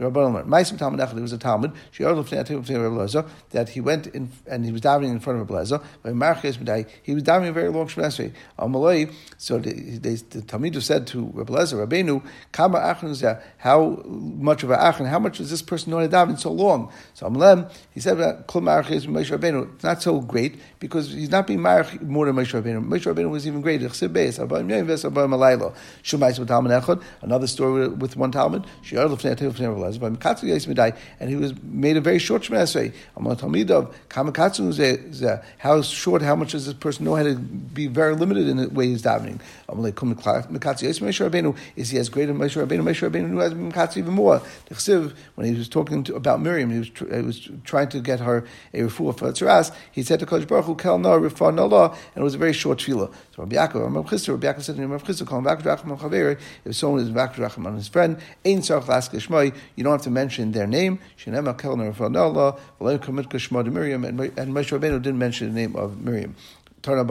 There 0.00 0.08
was 0.08 1.32
a 1.32 1.38
Talmud, 1.38 1.72
that 3.50 3.68
he 3.68 3.80
went 3.80 4.06
in, 4.06 4.32
and 4.46 4.64
he 4.64 4.72
was 4.72 4.80
davening 4.80 5.10
in 5.10 5.20
front 5.20 5.40
of 5.40 5.50
Rabbi 5.50 5.62
Lezer. 5.62 6.86
He 7.02 7.14
was 7.14 7.22
davening 7.22 7.48
a 7.48 7.52
very 7.52 7.68
long 7.68 7.86
Shemesrei. 7.86 8.32
Amalei, 8.58 9.12
so 9.36 9.58
the, 9.58 9.72
the, 9.98 10.40
the 10.40 10.80
said 10.80 11.06
to 11.08 11.30
Rabbi 11.34 11.52
Lezer, 11.52 11.86
Rabbeinu, 11.86 12.22
Kama 12.52 12.80
how 13.58 14.02
much 14.06 14.62
of 14.62 14.70
an 14.70 14.78
Achan, 14.78 15.06
how 15.06 15.18
much 15.18 15.36
does 15.38 15.50
this 15.50 15.62
person 15.62 15.90
know 15.90 16.00
to 16.00 16.08
daven 16.08 16.38
so 16.38 16.50
long? 16.50 16.90
So 17.14 17.26
Amalem, 17.28 17.70
he 17.90 18.00
said. 18.00 18.18
It's 18.20 19.84
not 19.84 20.02
so 20.02 20.20
great 20.20 20.58
because 20.78 21.12
he's 21.12 21.30
not 21.30 21.46
being 21.46 21.60
more 21.60 21.84
than 22.26 22.36
Moshe 22.36 22.60
Rabbeinu. 22.60 22.86
Moshe 22.86 23.12
Rabbeinu 23.12 23.30
was 23.30 23.46
even 23.46 23.60
greater. 23.60 23.90
Another 27.22 27.46
story 27.46 27.88
with 27.88 28.16
one 28.16 28.32
Talmud 28.32 28.66
and 29.98 31.30
he 31.30 31.36
was 31.36 31.54
made 31.62 31.96
a 31.96 32.00
very 32.00 32.18
short 32.18 32.42
Shemesrei. 32.42 32.92
How 35.58 35.82
short, 35.82 36.22
how 36.22 36.36
much 36.36 36.52
does 36.52 36.66
this 36.66 36.74
person 36.74 37.04
know 37.04 37.14
how 37.14 37.22
to 37.22 37.34
be 37.36 37.86
very 37.86 38.14
limited 38.14 38.48
in 38.48 38.56
the 38.56 38.68
way 38.68 38.88
he's 38.88 39.02
davening? 39.02 39.40
Is 41.76 41.90
he 41.90 41.98
as 41.98 42.08
great 42.08 42.28
as 42.28 42.36
Moshe 42.36 42.66
Rabbeinu? 42.66 42.82
Moshe 42.82 43.08
Rabbeinu 43.08 43.40
has 43.40 43.54
Mikatz 43.54 43.96
even 43.96 44.14
more. 44.14 44.42
When 45.34 45.46
he 45.46 45.54
was 45.54 45.68
talking 45.68 46.04
to, 46.04 46.14
about 46.16 46.40
Miriam, 46.40 46.70
he 46.70 46.78
was, 46.80 46.90
tr- 46.90 47.14
he 47.14 47.22
was 47.22 47.48
trying 47.64 47.88
to 47.90 48.00
get 48.00 48.20
her 48.20 48.44
a 48.74 48.80
refuah 48.80 49.16
for 49.16 49.32
Tzaras, 49.32 49.72
he 49.92 50.02
said 50.02 50.20
to 50.20 50.26
Kodesh 50.26 50.46
Baruch 50.48 50.66
Hu, 50.66 50.74
Kel 50.74 50.98
no, 50.98 51.18
refuah 51.20 51.54
no 51.54 51.66
law, 51.66 51.90
and 51.90 52.16
it 52.16 52.22
was 52.22 52.34
a 52.34 52.38
very 52.38 52.52
short 52.52 52.78
tefillah. 52.78 53.12
So 53.34 53.42
Rabbi 53.42 53.56
Yaakov, 53.56 53.94
Rabbi 53.94 54.08
Chisda, 54.08 54.28
Rabbi 54.30 54.46
Yaakov 54.46 54.62
said 54.62 54.76
to 54.76 54.82
him, 54.82 54.92
Rabbi 54.92 55.04
Chisda, 55.04 55.26
call 55.26 55.38
him 55.38 55.44
back 55.44 55.62
to 55.62 55.70
if 56.64 56.76
someone 56.76 57.00
is 57.00 57.10
back 57.10 57.34
to 57.34 57.44
on 57.44 57.76
his 57.76 57.88
friend, 57.88 58.18
Ein 58.44 58.58
Sarach 58.58 58.88
Lask 58.88 59.12
you 59.80 59.84
don't 59.84 59.92
have 59.92 60.02
to 60.02 60.10
mention 60.10 60.52
their 60.52 60.66
name. 60.66 61.00
And 61.24 61.34
Moshe 61.34 61.58
Rabbeinu 64.78 65.00
didn't 65.00 65.18
mention 65.18 65.54
the 65.54 65.58
name 65.58 65.74
of 65.74 66.02
Miriam. 66.02 66.36
These 66.82 66.92
are 66.92 67.00
the 67.00 67.02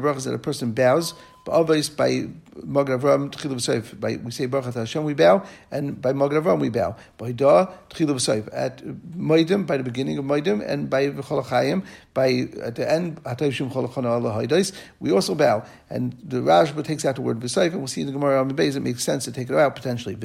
brachas 0.00 0.24
that 0.24 0.34
a 0.34 0.38
person 0.38 0.72
bows 0.72 1.14
Always 1.50 1.88
by 1.88 2.28
Magad 2.56 3.00
Avram 3.00 3.30
Tchilu 3.30 3.54
V'Soif. 3.54 3.98
By 3.98 4.16
we 4.16 4.30
say 4.30 4.46
Baruch 4.46 4.74
Hashem 4.74 5.04
we 5.04 5.14
bow, 5.14 5.42
and 5.70 6.00
by 6.00 6.12
Magad 6.12 6.42
Avram 6.42 6.60
we 6.60 6.68
bow. 6.68 6.96
By 7.18 7.32
Da 7.32 7.66
Tchilu 7.90 8.14
V'Soif. 8.14 8.48
At 8.52 8.82
Moedim 8.84 9.66
by 9.66 9.76
the 9.76 9.82
beginning 9.82 10.18
of 10.18 10.24
Moedim, 10.24 10.64
and 10.66 10.88
by 10.88 11.08
V'Cholachayim 11.10 11.84
by 12.14 12.48
at 12.62 12.76
the 12.76 12.90
end 12.90 13.20
Shum 13.52 13.70
Cholachana 13.70 14.10
Allah 14.10 14.32
Haydais 14.32 14.72
we 15.00 15.10
also 15.12 15.34
bow. 15.34 15.64
And 15.88 16.16
the 16.22 16.38
Rashba 16.38 16.84
takes 16.84 17.04
out 17.04 17.16
the 17.16 17.22
word 17.22 17.40
V'Soif, 17.40 17.72
and 17.72 17.78
we'll 17.78 17.88
see 17.88 18.02
in 18.02 18.06
the 18.06 18.12
Gemara 18.12 18.40
on 18.40 18.48
the 18.48 18.54
base 18.54 18.76
it 18.76 18.80
makes 18.80 19.02
sense 19.02 19.24
to 19.24 19.32
take 19.32 19.50
it 19.50 19.56
out 19.56 19.74
potentially. 19.74 20.14
If 20.14 20.22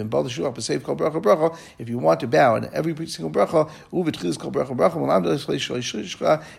you 1.89 1.97
want 1.97 2.19
to 2.19 2.27
bow 2.27 2.55
and 2.55 2.65
every 2.65 3.07
single 3.07 3.31
Bracha. 3.31 3.69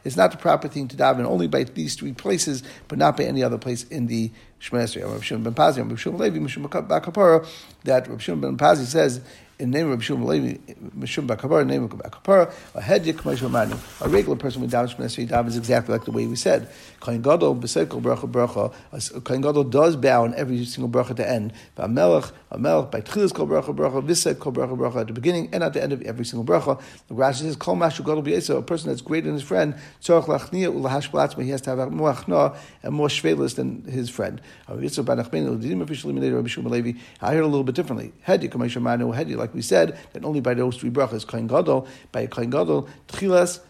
It's 0.04 0.16
not 0.16 0.30
the 0.30 0.37
proper 0.37 0.68
thing 0.68 0.88
to 0.88 0.96
daven 0.96 1.25
only 1.25 1.46
by 1.46 1.64
these 1.64 1.94
three 1.94 2.12
places, 2.12 2.62
but 2.88 2.99
not 2.99 3.16
by 3.16 3.25
any 3.25 3.42
other 3.42 3.58
place 3.58 3.85
in 3.85 4.06
the 4.06 4.30
Ben 5.42 5.54
Pazi, 5.54 5.80
Levi, 6.18 6.38
Bakapara, 6.88 7.46
that 7.84 8.08
Rav 8.08 8.22
Shimon 8.22 8.40
ben 8.40 8.56
Pazi 8.56 8.84
says 8.84 9.20
in 9.58 9.70
name 9.70 9.90
of 9.90 9.98
Mishum 9.98 10.25
Levi, 10.25 10.58
Mishum 10.98 11.26
Bakapara, 11.26 11.66
name 11.66 11.84
of 11.84 11.90
Bakapara, 11.90 12.52
a 12.75 12.80
hedyik 12.80 13.50
Manu. 13.50 13.76
A 14.00 14.08
regular 14.08 14.36
person 14.36 14.60
with 14.60 14.70
daven 14.70 14.94
Shemon 14.94 15.06
Esrei 15.06 15.26
davens 15.26 15.56
exactly 15.56 15.94
like 15.94 16.04
the 16.04 16.10
way 16.10 16.26
we 16.26 16.36
said. 16.36 16.68
Kohen 17.00 17.22
Gadol 17.22 17.56
b'sekel 17.56 18.02
bracha 18.02 18.30
bracha. 18.30 19.25
Kohen 19.25 19.40
Gadol 19.40 19.64
does 19.64 19.96
bow 19.96 20.25
in 20.25 20.34
every 20.34 20.64
single 20.64 20.90
bracha 20.90 21.16
the 21.16 21.28
end. 21.28 21.52
But 21.75 21.90
Melech, 21.90 22.30
a 22.50 22.58
Melech 22.58 22.90
by 22.90 23.00
Tchilas 23.00 23.32
kol 23.32 23.46
bracha 23.46 23.75
bracha, 23.75 24.06
Visek 24.06 24.38
kol 24.38 24.52
bracha 24.52 24.76
bracha 24.76 25.00
at 25.00 25.06
the 25.06 25.14
beginning 25.14 25.48
and 25.52 25.62
at 25.62 25.72
the 25.72 25.82
end 25.82 25.92
of 25.92 26.02
every 26.02 26.26
single 26.26 26.44
bracha. 26.44 26.80
The 27.08 27.14
Rashi 27.14 27.42
says 27.42 27.56
Kol 27.56 27.76
Mashu 27.76 28.04
Gadol 28.04 28.22
b'Yesa, 28.22 28.58
a 28.58 28.62
person 28.62 28.90
that's 28.90 29.00
greater 29.00 29.26
than 29.26 29.34
his 29.34 29.42
friend. 29.42 29.75
Tzorach 30.02 30.26
lachnia 30.26 30.72
ulahash 30.72 31.10
blatzma. 31.10 31.44
He 31.44 31.50
has 31.50 31.62
to 31.62 31.75
have 31.75 31.90
more 31.90 32.12
achna 32.12 32.56
and 32.82 32.94
more 32.94 33.08
shvelis 33.08 33.54
than 33.54 33.84
his 33.84 34.10
friend. 34.10 34.42
I 34.68 34.72
heard 34.72 34.84
a 37.42 37.46
little 37.46 37.64
bit 37.64 37.75
differently. 37.75 38.12
Hedi 38.26 38.80
Manu 38.80 39.12
Hedi, 39.12 39.36
like 39.46 39.54
we 39.54 39.62
said, 39.62 39.96
that 40.12 40.24
only 40.24 40.40
by 40.40 40.54
those 40.54 40.76
three 40.76 40.90
brachas, 40.90 41.24
Kohen 41.24 41.46
Gadol, 41.46 41.86
by 42.10 42.26
Kohen 42.26 42.50
Gadol, 42.50 42.88
Tchilas 43.06 43.60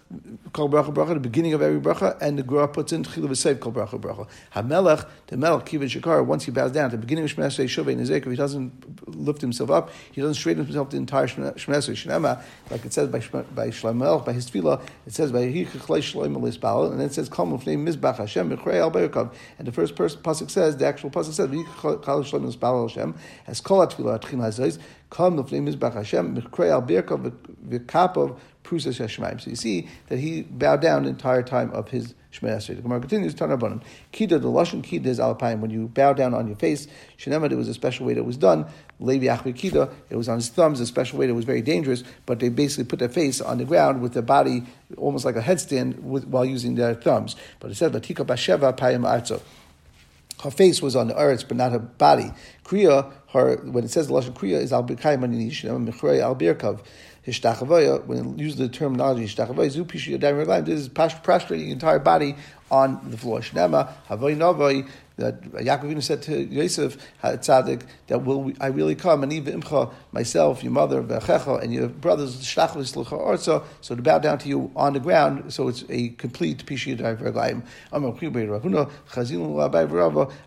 kol 0.52 0.68
bracha 0.68 0.94
bracha, 0.94 1.14
the 1.14 1.20
beginning 1.20 1.52
of 1.52 1.62
every 1.62 1.80
bracha, 1.80 2.16
and 2.20 2.38
the 2.38 2.42
Gemara 2.42 2.68
puts 2.68 2.92
in 2.92 3.02
tchilu 3.02 3.28
v'seif 3.28 3.58
kol 3.58 3.72
bracha 3.72 4.00
bracha. 4.00 4.28
Hamelech, 4.54 5.06
the 5.26 5.36
melech 5.36 5.66
kivin 5.66 5.88
shakar, 5.88 6.24
once 6.24 6.44
he 6.44 6.52
bows 6.52 6.70
down 6.72 6.86
at 6.86 6.90
the 6.92 6.98
beginning 6.98 7.24
of 7.24 7.34
Shemesrei 7.34 7.64
Shovei 7.64 7.96
Nezek, 7.96 8.18
if 8.18 8.30
he 8.30 8.36
doesn't 8.36 9.08
lift 9.08 9.40
himself 9.40 9.70
up, 9.70 9.90
he 10.12 10.20
doesn't 10.20 10.34
straighten 10.34 10.64
himself 10.64 10.90
the 10.90 10.96
entire 10.96 11.26
Shemesrei 11.26 11.56
Shnema, 11.56 12.40
like 12.70 12.84
it 12.84 12.92
says 12.92 13.08
by 13.08 13.18
by 13.54 13.68
Shlomo 13.68 14.24
by 14.24 14.32
his 14.32 14.48
tefillah, 14.48 14.80
it 15.06 15.12
says 15.12 15.32
by 15.32 15.40
Hichachlei 15.40 16.00
Shlomo 16.00 16.38
Lisbal, 16.38 16.90
and 16.92 17.00
then 17.00 17.06
it 17.08 17.14
says 17.14 17.28
Kol 17.28 17.46
Mufnei 17.46 17.76
Mizbach 17.76 18.18
Hashem 18.18 18.56
B'chrei 18.56 18.76
Al 18.76 18.90
Be'erkav, 18.90 19.32
and 19.58 19.66
the 19.66 19.72
first 19.72 19.96
person 19.96 20.20
pasuk 20.22 20.50
says 20.50 20.76
the 20.76 20.86
actual 20.86 21.10
pasuk 21.10 21.32
says 21.32 21.48
Hichachlei 21.48 22.24
Shlomo 22.24 22.54
Lisbal 22.54 22.88
Hashem 22.88 23.14
as 23.48 23.60
Kol 23.60 23.84
Atfilah 23.84 24.20
Atchim 24.20 24.38
Hazois 24.38 24.78
Kol 25.10 25.32
Mufnei 25.32 25.60
Mizbach 25.60 25.94
Hashem 25.94 26.36
B'chrei 26.36 26.70
Al 26.70 26.80
Be'erkav 26.80 27.32
V'kapav 27.68 28.38
So 28.68 29.50
you 29.50 29.56
see 29.56 29.88
that 30.08 30.18
he 30.18 30.42
bowed 30.42 30.80
down 30.80 31.04
the 31.04 31.10
entire 31.10 31.42
time 31.42 31.70
of 31.70 31.88
his 31.88 32.14
Shemay 32.32 32.56
Esrei. 32.56 32.76
The 32.76 32.82
Gemara 32.82 33.00
continues, 33.00 33.34
Tanabonim. 33.34 33.82
Kida, 34.12 34.40
the 34.40 34.48
Lashon 34.48 34.82
Kida 34.82 35.06
is 35.06 35.20
Alpine. 35.20 35.60
When 35.60 35.70
you 35.70 35.88
bow 35.88 36.12
down 36.12 36.34
on 36.34 36.46
your 36.46 36.56
face, 36.56 36.86
Shenemad, 37.18 37.52
it 37.52 37.56
was 37.56 37.68
a 37.68 37.74
special 37.74 38.06
way 38.06 38.14
that 38.14 38.24
was 38.24 38.36
done. 38.36 38.66
Levi 38.98 39.26
Achvi 39.26 39.54
Kida, 39.54 39.92
it 40.10 40.16
was 40.16 40.28
on 40.28 40.36
his 40.36 40.48
thumbs, 40.48 40.80
a 40.80 40.86
special 40.86 41.18
way 41.18 41.26
that 41.26 41.34
was 41.34 41.44
very 41.44 41.62
dangerous, 41.62 42.02
but 42.24 42.40
they 42.40 42.48
basically 42.48 42.84
put 42.84 42.98
their 42.98 43.08
face 43.08 43.40
on 43.40 43.58
the 43.58 43.64
ground 43.64 44.02
with 44.02 44.12
their 44.12 44.22
body 44.22 44.64
almost 44.96 45.24
like 45.24 45.36
a 45.36 45.42
headstand 45.42 46.00
with, 46.00 46.26
while 46.26 46.44
using 46.44 46.74
their 46.74 46.94
thumbs. 46.94 47.36
But 47.60 47.70
it 47.70 47.76
said, 47.76 47.92
Latika 47.92 48.26
Basheva 48.26 48.76
Payim 48.76 49.02
Arzo. 49.02 49.40
Her 50.42 50.50
face 50.50 50.82
was 50.82 50.94
on 50.94 51.08
the 51.08 51.16
earth, 51.16 51.48
but 51.48 51.56
not 51.56 51.72
her 51.72 51.78
body. 51.78 52.30
Kriya, 52.64 53.10
her 53.32 53.56
when 53.56 53.84
it 53.84 53.90
says 53.90 54.08
the 54.08 54.12
lashon 54.12 54.34
kriya 54.34 54.60
is 54.60 54.70
al 54.70 54.84
birkayim 54.84 55.24
aninish, 55.24 55.64
al 55.64 56.36
birkav 56.36 56.80
When 57.26 58.34
it 58.34 58.38
uses 58.38 58.56
the 58.56 58.68
terminology. 58.68 59.26
This 59.26 60.80
is 60.80 60.88
prostrating 60.88 61.66
the 61.66 61.72
entire 61.72 61.98
body 61.98 62.36
on 62.70 63.00
the 63.10 63.16
floor. 63.16 63.40
Shnema 63.40 63.92
havoy 64.08 64.36
novoi 64.36 64.88
that 65.16 65.40
Yaakov 65.42 66.02
said 66.02 66.22
to 66.22 66.44
Yosef 66.44 66.98
Tzaddik 67.22 67.82
that 68.08 68.24
will 68.24 68.52
I 68.60 68.66
really 68.66 68.94
come 68.94 69.22
and 69.22 69.32
even 69.32 69.60
imcha 69.60 69.92
myself, 70.12 70.62
your 70.62 70.72
mother, 70.72 71.02
Bechecha, 71.02 71.62
and 71.62 71.72
your 71.72 71.88
brothers 71.88 72.36
Shlachlis 72.42 72.92
Orza, 72.94 73.64
so 73.80 73.94
to 73.94 74.02
bow 74.02 74.18
down 74.18 74.38
to 74.38 74.48
you 74.48 74.70
on 74.76 74.92
the 74.92 75.00
ground, 75.00 75.52
so 75.52 75.68
it's 75.68 75.84
a 75.88 76.10
complete 76.10 76.66
Pishi 76.66 76.96
Raglaim. 76.98 77.62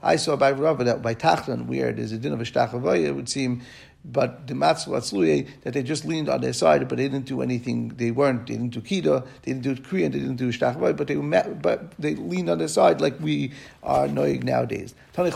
I 0.03 0.15
saw 0.15 0.35
by 0.35 0.51
Rava 0.51 0.83
that 0.83 1.01
by 1.01 1.15
Tachlan, 1.15 1.65
where 1.65 1.91
there's 1.91 2.11
a 2.11 2.17
din 2.17 2.33
of 2.33 2.41
a 2.41 2.43
Shtachavoy, 2.43 3.05
it 3.05 3.11
would 3.13 3.29
seem 3.29 3.63
but 4.05 4.47
the 4.47 4.53
matzah 4.53 5.47
that 5.63 5.73
they 5.73 5.83
just 5.83 6.05
leaned 6.05 6.29
on 6.29 6.39
their 6.39 6.53
side, 6.53 6.87
but 6.87 6.97
they 6.97 7.09
didn't 7.09 7.25
do 7.25 7.41
anything. 7.41 7.89
They 7.89 8.11
weren't. 8.11 8.47
They 8.47 8.53
didn't 8.53 8.69
do 8.69 8.81
kida. 8.81 9.25
They 9.41 9.53
didn't 9.53 9.63
do 9.63 9.75
kriya. 9.75 10.11
They 10.11 10.19
didn't 10.19 10.37
do 10.37 10.51
shtachvay. 10.53 10.95
But 10.95 11.07
they 11.07 11.15
met, 11.15 11.61
but 11.61 11.91
they 11.99 12.08
leaned 12.15 12.49
on 12.49 12.57
their 12.57 12.67
side 12.67 13.01
like 13.01 13.19
we 13.19 13.51
are 13.83 14.07
knowing 14.07 14.41
nowadays. 14.41 14.95
We 15.17 15.29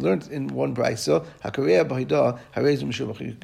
learned 0.00 0.28
in 0.28 0.48
one 0.48 0.74
brayso 0.74 1.26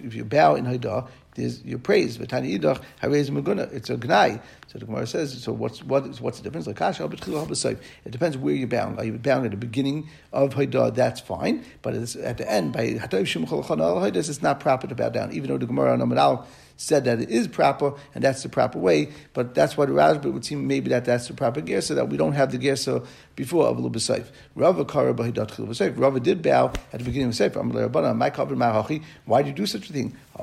If 0.05 0.15
you 0.15 0.25
bow 0.25 0.55
in 0.55 0.65
haidah, 0.65 1.09
there's 1.35 1.63
your 1.65 1.79
praise. 1.79 2.19
It's 2.19 2.33
a 2.33 3.97
gnai. 3.97 4.41
So 4.69 4.79
the 4.79 4.87
Gemara 4.87 5.07
says, 5.07 5.43
so 5.43 5.53
what's 5.53 5.83
what 5.85 6.07
is 6.07 6.21
what's 6.21 6.41
the 6.41 6.45
difference? 6.49 6.67
It 6.67 8.11
depends 8.11 8.39
where 8.39 8.55
you're 8.55 8.69
bound. 8.69 8.99
Are 8.99 9.05
you 9.05 9.13
bound 9.19 9.45
at 9.45 9.51
the 9.51 9.57
beginning 9.59 10.09
of 10.33 10.55
Haidah? 10.55 10.95
That's 10.95 11.21
fine, 11.21 11.63
but 11.83 11.95
at 11.95 12.39
the 12.39 12.51
end 12.51 12.73
by 12.73 12.83
it's 12.85 14.43
not 14.43 14.61
proper 14.61 14.87
to 14.87 14.95
bow 14.95 15.11
down, 15.11 15.33
even 15.33 15.51
though 15.51 15.59
the 15.59 15.67
Gemara 15.67 15.93
on 15.93 16.01
Amadal 16.01 16.47
said 16.77 17.05
that 17.05 17.21
it 17.21 17.31
is 17.31 17.49
proper 17.49 17.95
and 18.15 18.23
that's 18.23 18.43
the 18.43 18.49
proper 18.49 18.79
way. 18.79 19.09
But 19.35 19.55
that's 19.55 19.77
what 19.77 19.89
Rashba 19.89 20.33
would 20.33 20.45
seem 20.45 20.67
maybe 20.67 20.91
that 20.91 21.05
that's 21.05 21.29
the 21.29 21.35
proper 21.35 21.61
gear, 21.61 21.81
so 21.81 21.95
that 21.95 22.09
we 22.09 22.17
don't 22.17 22.33
have 22.33 22.53
the 22.53 22.59
gear 22.59 22.77
so 22.77 23.05
before 23.35 23.65
Avlu 23.73 23.91
B'Seif. 23.93 24.27
Rava 24.55 24.85
Kara 24.85 25.15
Bahidat 25.15 25.57
Chil 25.57 25.67
B'Seif. 25.67 25.99
Rava 25.99 26.21
did 26.21 26.43
bow 26.43 26.73
at 26.93 26.99
the 26.99 27.05
beginning 27.05 27.29
of 27.29 27.35
Seif. 27.35 27.51
Amalei 27.51 27.89
Rabbana, 27.89 28.17
my 28.17 28.31
cover 28.31 28.57
Mahachi. 28.57 29.03
Why 29.25 29.43
did 29.43 29.49
you 29.49 29.55
do 29.55 29.67
such 29.67 29.91
a 29.91 29.93
thing? 29.93 30.17
The. 30.37 30.43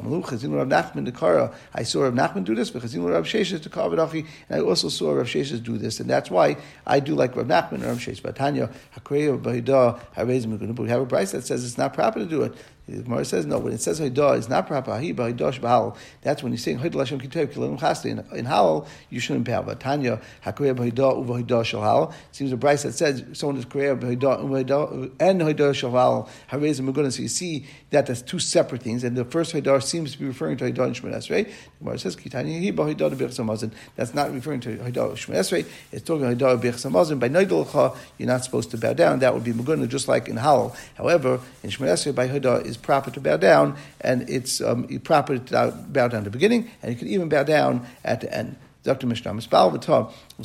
I 1.75 1.83
saw 1.83 2.01
Rav 2.01 2.13
Nachman 2.13 2.43
do 2.45 2.55
this, 2.55 2.71
Chazinu 2.71 3.11
Rav 3.11 3.25
Sheshes 3.25 3.61
to 3.61 3.69
Kavod 3.69 3.99
Achi, 3.99 4.25
and 4.49 4.59
I 4.59 4.63
also 4.63 4.89
saw 4.89 5.11
Rav 5.11 5.27
Sheshes 5.27 5.61
do 5.63 5.77
this, 5.77 5.99
and 5.99 6.09
that's 6.09 6.31
why 6.31 6.57
I 6.87 6.99
do 6.99 7.13
like 7.13 7.35
Rav 7.35 7.45
Nachman 7.45 7.73
and 7.73 7.83
Rav 7.83 7.97
Sheshes. 7.97 8.23
But 8.23 8.35
Tanya. 8.35 8.71
We 9.05 9.25
have 9.25 9.45
a 11.01 11.05
price 11.05 11.31
that 11.31 11.45
says 11.45 11.63
it's 11.63 11.77
not 11.77 11.93
proper 11.93 12.19
to 12.19 12.25
do 12.25 12.41
it. 12.41 12.53
The 12.87 13.01
Gemara 13.01 13.23
says 13.23 13.45
no. 13.45 13.59
When 13.59 13.71
it 13.71 13.81
says 13.81 14.01
Haidah, 14.01 14.37
it's 14.37 14.49
not 14.49 14.67
proper. 14.67 14.91
Haidah 14.91 15.37
Haidah 15.37 15.97
That's 16.21 16.43
when 16.43 16.51
you're 16.51 16.57
saying 16.57 16.79
Haidah 16.79 16.91
Lashem 16.91 17.21
Kitev 17.21 17.53
Kilim 17.53 17.79
Chasli. 17.79 18.11
In 18.33 18.45
Halal, 18.45 18.85
you 19.09 19.21
shouldn't 19.21 19.45
bow. 19.45 19.61
But 19.61 19.79
Tanya 19.79 20.19
Hakreya 20.45 20.75
Haidah 20.75 21.17
Uva 21.17 21.41
Haidah 21.41 21.63
Shal 21.63 22.13
Seems 22.33 22.51
a 22.51 22.57
price 22.57 22.83
that 22.83 22.93
says 22.93 23.23
someone 23.31 23.57
is 23.57 23.65
Korea 23.65 23.95
Haidah 23.95 25.11
and 25.19 25.41
Haidah 25.41 25.73
Shal 25.73 26.29
Harez 26.51 26.81
Megunim. 26.81 27.13
So 27.13 27.21
you 27.21 27.29
see 27.29 27.65
that 27.93 28.07
that's 28.07 28.23
two 28.23 28.39
separate 28.39 28.81
things, 28.81 29.03
and 29.03 29.15
the 29.15 29.23
first 29.23 29.53
Haidah 29.53 29.81
seems 29.83 30.13
to 30.13 30.19
be 30.19 30.25
referring 30.25 30.57
to 30.57 30.65
Haidah 30.65 30.85
and 30.85 30.95
Shemon 30.95 31.13
Esrei. 31.13 31.51
Gemara 31.77 31.99
says 31.99 32.15
Haidah 32.15 33.15
Bechsamazin. 33.15 33.71
That's 33.95 34.15
not 34.15 34.33
referring 34.33 34.61
to 34.61 34.77
Haidah 34.77 35.13
Shemon 35.13 35.35
Esrei. 35.35 35.65
It's 35.91 36.03
talking 36.03 36.25
about 36.25 36.59
Haidah 36.59 36.61
Bechsamazin. 36.61 37.19
By 37.19 37.29
Neidolcha, 37.29 37.95
you're 38.17 38.27
not 38.27 38.43
supposed 38.43 38.71
to 38.71 38.77
bow 38.79 38.93
down. 38.93 39.19
That 39.19 39.35
would 39.35 39.43
be 39.43 39.53
Megunim, 39.53 39.87
just 39.89 40.07
like 40.07 40.27
in 40.27 40.37
Halal. 40.37 40.75
However, 40.95 41.39
in 41.61 41.69
Shemon 41.69 41.89
Esrei, 41.89 42.15
by 42.15 42.27
Haidah 42.27 42.65
is 42.65 42.77
proper 42.77 43.11
to 43.11 43.21
bow 43.21 43.37
down, 43.37 43.77
and 44.01 44.27
it's 44.27 44.59
um, 44.59 44.87
proper 45.03 45.37
to 45.37 45.71
bow 45.87 46.07
down 46.07 46.19
at 46.19 46.23
the 46.23 46.31
beginning, 46.31 46.71
and 46.81 46.91
you 46.91 46.97
can 46.97 47.07
even 47.07 47.29
bow 47.29 47.43
down 47.43 47.85
at 48.03 48.21
the 48.21 48.35
end. 48.35 48.55
Dr. 48.83 49.07
Mishnah, 49.07 49.35
if 49.35 49.43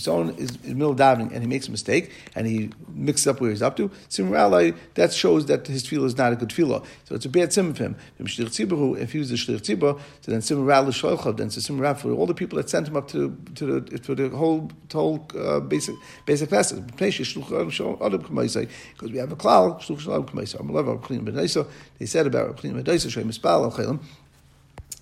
someone 0.00 0.34
is 0.36 0.50
in 0.62 0.70
the 0.70 0.74
middle 0.74 0.92
of 0.92 0.96
davening 0.98 1.32
and 1.32 1.42
he 1.42 1.48
makes 1.48 1.66
a 1.66 1.70
mistake 1.70 2.12
and 2.36 2.46
he 2.46 2.70
mixes 2.88 3.26
up 3.26 3.40
where 3.40 3.50
he's 3.50 3.62
up 3.62 3.76
to, 3.76 3.88
Simralai, 4.08 4.76
that 4.94 5.12
shows 5.12 5.46
that 5.46 5.66
his 5.66 5.82
tefillah 5.84 6.06
is 6.06 6.16
not 6.16 6.32
a 6.32 6.36
good 6.36 6.50
tefillah. 6.50 6.84
So 7.04 7.16
it's 7.16 7.24
a 7.24 7.28
bad 7.28 7.52
sim 7.52 7.70
of 7.70 7.78
him. 7.78 7.96
If 8.18 8.32
he 8.36 9.18
was 9.18 9.30
the 9.30 9.34
shlich 9.34 9.60
tzibur, 9.60 10.00
so 10.20 10.30
then 10.30 10.40
Sholchav, 10.40 11.36
then 11.36 11.50
so 11.50 11.60
Simral 11.60 11.98
for 11.98 12.12
all 12.12 12.26
the 12.26 12.34
people 12.34 12.56
that 12.58 12.70
sent 12.70 12.88
him 12.88 12.96
up 12.96 13.08
to, 13.08 13.36
to 13.56 13.80
the, 13.80 13.98
to 13.98 14.14
the 14.14 14.28
whole, 14.30 14.70
to 14.90 14.96
whole 14.96 15.26
uh, 15.36 15.60
basic 15.60 15.96
basic 16.26 16.48
classes. 16.48 16.80
Because 16.80 17.18
we 19.02 19.18
have 19.18 19.32
a 19.32 19.36
klal, 19.36 19.78
they 21.98 22.06
said 22.06 22.26
about 22.26 22.56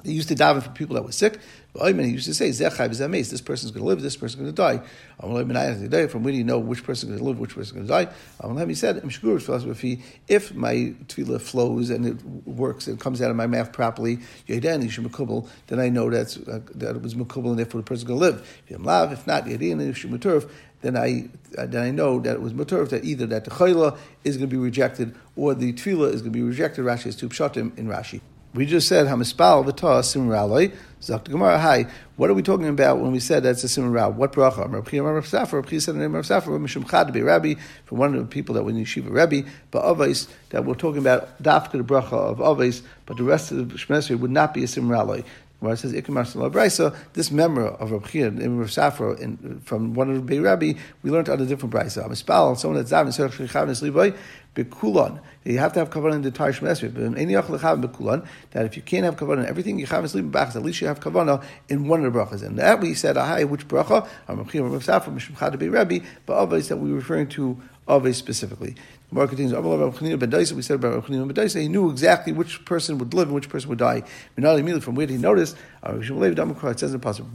they 0.07 0.13
used 0.13 0.29
to 0.29 0.35
daven 0.35 0.63
for 0.63 0.71
people 0.71 0.95
that 0.95 1.05
were 1.05 1.13
sick. 1.13 1.39
He 1.79 1.91
used 2.09 2.27
to 2.27 2.35
say, 2.35 2.51
This 2.51 3.41
person's 3.41 3.71
going 3.71 3.83
to 3.83 3.89
live, 3.89 4.01
this 4.01 4.17
person's 4.17 4.37
going 4.41 4.55
to 4.55 4.79
die. 4.79 4.81
From 5.21 6.23
where 6.23 6.33
do 6.33 6.39
you 6.39 6.45
know 6.45 6.59
which 6.59 6.85
person's 6.85 7.11
going 7.11 7.19
to 7.19 7.25
live, 7.25 7.39
which 7.39 7.55
person's 7.55 7.73
going 7.73 7.87
to 7.87 7.93
die? 7.93 8.65
He 8.67 8.75
said, 8.75 8.97
if 8.99 10.55
my 10.55 10.75
tefillah 11.07 11.41
flows 11.41 11.91
and 11.91 12.07
it 12.07 12.25
works 12.47 12.87
and 12.87 12.99
comes 12.99 13.21
out 13.21 13.31
of 13.31 13.37
my 13.37 13.47
mouth 13.47 13.73
properly, 13.73 14.21
then 14.47 15.81
I 15.81 15.89
know 15.89 16.11
that's, 16.11 16.37
uh, 16.37 16.61
that 16.77 16.97
it 16.97 17.03
was 17.03 17.15
makubal 17.15 17.51
and 17.51 17.59
therefore 17.59 17.81
the 17.81 17.85
person's 17.85 18.05
going 18.05 18.21
to 18.21 18.27
live. 18.27 18.63
If 18.69 19.27
not, 19.27 20.47
then 20.83 20.97
I 20.97 21.29
then 21.51 21.83
I 21.83 21.91
know 21.91 22.21
that 22.21 22.35
it 22.35 22.41
was 22.41 22.53
maturv 22.53 22.91
that 22.91 23.05
either 23.05 23.27
that 23.27 23.45
the 23.45 23.51
chayla 23.51 23.99
is 24.25 24.37
going 24.37 24.49
to 24.49 24.55
be 24.55 24.61
rejected 24.61 25.15
or 25.35 25.55
the 25.55 25.73
tefillah 25.73 26.13
is 26.13 26.23
going 26.23 26.33
to 26.33 26.39
be 26.39 26.43
rejected. 26.43 26.85
Rashi 26.85 27.05
has 27.05 27.17
two 27.17 27.29
pshatim 27.29 27.77
in 27.79 27.89
Rashi. 27.89 28.21
We 28.57 28.65
just 28.65 28.89
said 28.89 29.07
Hamispal 29.07 29.67
v'ta 29.67 30.01
simraloi. 30.01 30.75
Zakta 31.03 31.29
Gemara. 31.31 31.59
Hi. 31.59 31.87
What 32.17 32.31
are 32.31 32.35
we 32.35 32.43
talking 32.43 32.69
about 32.69 32.99
when 32.99 33.13
we 33.13 33.21
said 33.21 33.43
that's 33.43 33.63
a 33.65 33.67
simral? 33.67 34.15
What 34.15 34.33
bracha? 34.33 34.73
Rabbi 34.73 34.99
Rav 34.99 35.27
Safar. 35.27 35.61
Rabbi 35.61 35.77
said 35.77 35.97
the 35.97 35.99
name 35.99 36.15
of 36.15 36.25
Safar. 36.25 36.55
Mishum 36.55 36.89
Chad 36.89 37.13
be 37.13 37.21
Rabbi 37.21 37.57
from 37.85 37.99
one 37.99 38.15
of 38.15 38.21
the 38.21 38.27
people 38.27 38.55
that 38.55 38.63
were 38.63 38.71
in 38.71 38.77
yeshiva 38.77 39.11
Rabbi. 39.13 39.43
But 39.71 39.85
Avais 39.85 40.27
that 40.49 40.65
we're 40.65 40.73
talking 40.73 41.03
about 41.03 41.43
dafka 41.43 41.73
the 41.73 41.81
bracha 41.81 42.15
of 42.15 42.39
Avais, 42.39 42.81
but 43.05 43.19
the 43.19 43.25
rest 43.25 43.53
of 43.53 43.69
the 43.69 43.75
Shemesri 43.75 44.19
would 44.19 44.31
not 44.31 44.55
be 44.55 44.65
a 44.65 44.67
simraloi 44.67 45.23
where 45.61 45.73
it 45.73 45.79
says 45.79 45.93
Ikamar 45.93 46.51
Brisa, 46.51 46.95
this 47.15 47.31
member 47.31 47.67
of 47.67 47.91
Rav 47.91 48.11
Chia 48.11 48.29
and 48.29 48.61
Rav 48.61 48.69
Safra 48.69 49.63
from 49.63 49.95
one 49.95 50.11
of 50.11 50.27
the 50.27 50.39
Rabbi, 50.39 50.75
we 51.03 51.11
learned 51.11 51.29
on 51.29 51.41
a 51.41 51.47
different 51.47 51.75
Brisa. 51.75 52.07
Amispal, 52.07 52.59
someone 52.59 52.83
that's 52.83 52.93
Zavin, 52.93 53.09
Serach 53.09 53.49
Shechavin, 53.49 53.71
Sliboy, 53.71 54.17
Bekulon. 54.55 55.21
You 55.45 55.59
have 55.59 55.73
to 55.75 55.79
have 55.79 55.91
kavanah 55.91 56.15
in 56.15 56.23
the 56.23 56.29
entire 56.29 56.53
Shemesri. 56.53 56.93
But 56.93 57.03
in 57.03 57.17
any 57.17 57.35
Bekulon, 57.35 58.27
that 58.51 58.67
if 58.67 58.77
you 58.77 58.83
can't 58.83 59.05
have 59.05 59.17
kavanah 59.17 59.45
in 59.45 59.47
everything, 59.47 59.79
you 59.79 59.87
have 59.87 60.11
sleep 60.11 60.31
back, 60.31 60.55
at 60.55 60.63
least 60.63 60.81
you 60.81 60.87
have 60.89 61.01
kavanah 61.01 61.43
in 61.69 61.89
one 61.89 62.05
of 62.05 62.13
the 62.13 62.19
brachas. 62.19 62.43
And 62.43 62.59
that 62.59 62.81
we 62.81 62.95
said, 62.95 63.17
Ahai, 63.17 63.49
which 63.49 63.67
bracha? 63.67 64.09
Rav 64.29 64.51
Chia, 64.51 64.63
Rav 64.63 64.85
Safra, 64.85 65.15
Mishum 65.15 65.39
Chad 65.39 65.61
Rabbi, 65.61 66.01
but 66.27 66.35
always 66.35 66.69
that 66.69 66.77
we 66.77 66.91
were 66.91 66.97
referring 66.97 67.29
to 67.29 67.61
Ave 67.89 68.13
specifically. 68.13 68.75
Gemara 69.17 69.29
continues, 69.29 70.53
we 70.53 70.61
said 70.61 70.75
about 70.75 70.95
Rav 70.95 71.07
Chanina 71.07 71.59
he 71.59 71.69
knew 71.69 71.91
exactly 71.91 72.35
which 72.35 72.63
person 72.67 72.99
would 72.99 73.15
live 73.15 73.29
and 73.29 73.35
which 73.35 73.49
person 73.49 73.71
would 73.71 73.79
die. 73.79 74.03
Not 74.37 74.59
immediately 74.59 74.83
from 74.83 74.95
where 74.95 75.07
he 75.07 75.17
noticed, 75.17 75.57
uh, 75.83 75.95
it 75.95 76.05
says 76.05 76.11
in 76.11 77.01
the 77.01 77.07
Pasuk, 77.07 77.33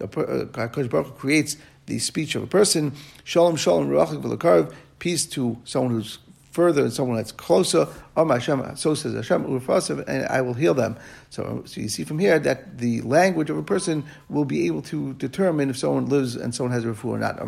Kodesh 0.00 0.90
Baruch 0.90 1.16
creates 1.16 1.56
the 1.86 2.00
speech 2.00 2.34
of 2.34 2.42
a 2.42 2.48
person, 2.48 2.92
Shalom, 3.22 3.54
Shalom, 3.54 3.88
V'Lakarv, 3.88 4.74
peace 4.98 5.26
to 5.26 5.58
someone 5.64 5.92
who's 5.92 6.18
further 6.58 6.82
and 6.82 6.92
someone 6.92 7.16
that's 7.16 7.30
closer. 7.30 7.86
Oh 8.16 8.24
my 8.24 8.34
Hashem, 8.34 8.74
so 8.74 8.92
says 8.94 9.14
Hashem, 9.14 9.44
and 9.44 10.26
I 10.26 10.40
will 10.40 10.54
heal 10.54 10.74
them. 10.74 10.96
So, 11.30 11.62
so 11.66 11.80
you 11.80 11.88
see 11.88 12.02
from 12.02 12.18
here 12.18 12.40
that 12.40 12.78
the 12.78 13.00
language 13.02 13.48
of 13.48 13.56
a 13.56 13.62
person 13.62 14.02
will 14.28 14.44
be 14.44 14.66
able 14.66 14.82
to 14.82 15.14
determine 15.14 15.70
if 15.70 15.78
someone 15.78 16.06
lives 16.06 16.34
and 16.34 16.52
someone 16.52 16.72
has 16.72 16.84
a 16.84 16.88
refuah 16.88 17.04
or 17.04 17.18
not. 17.18 17.38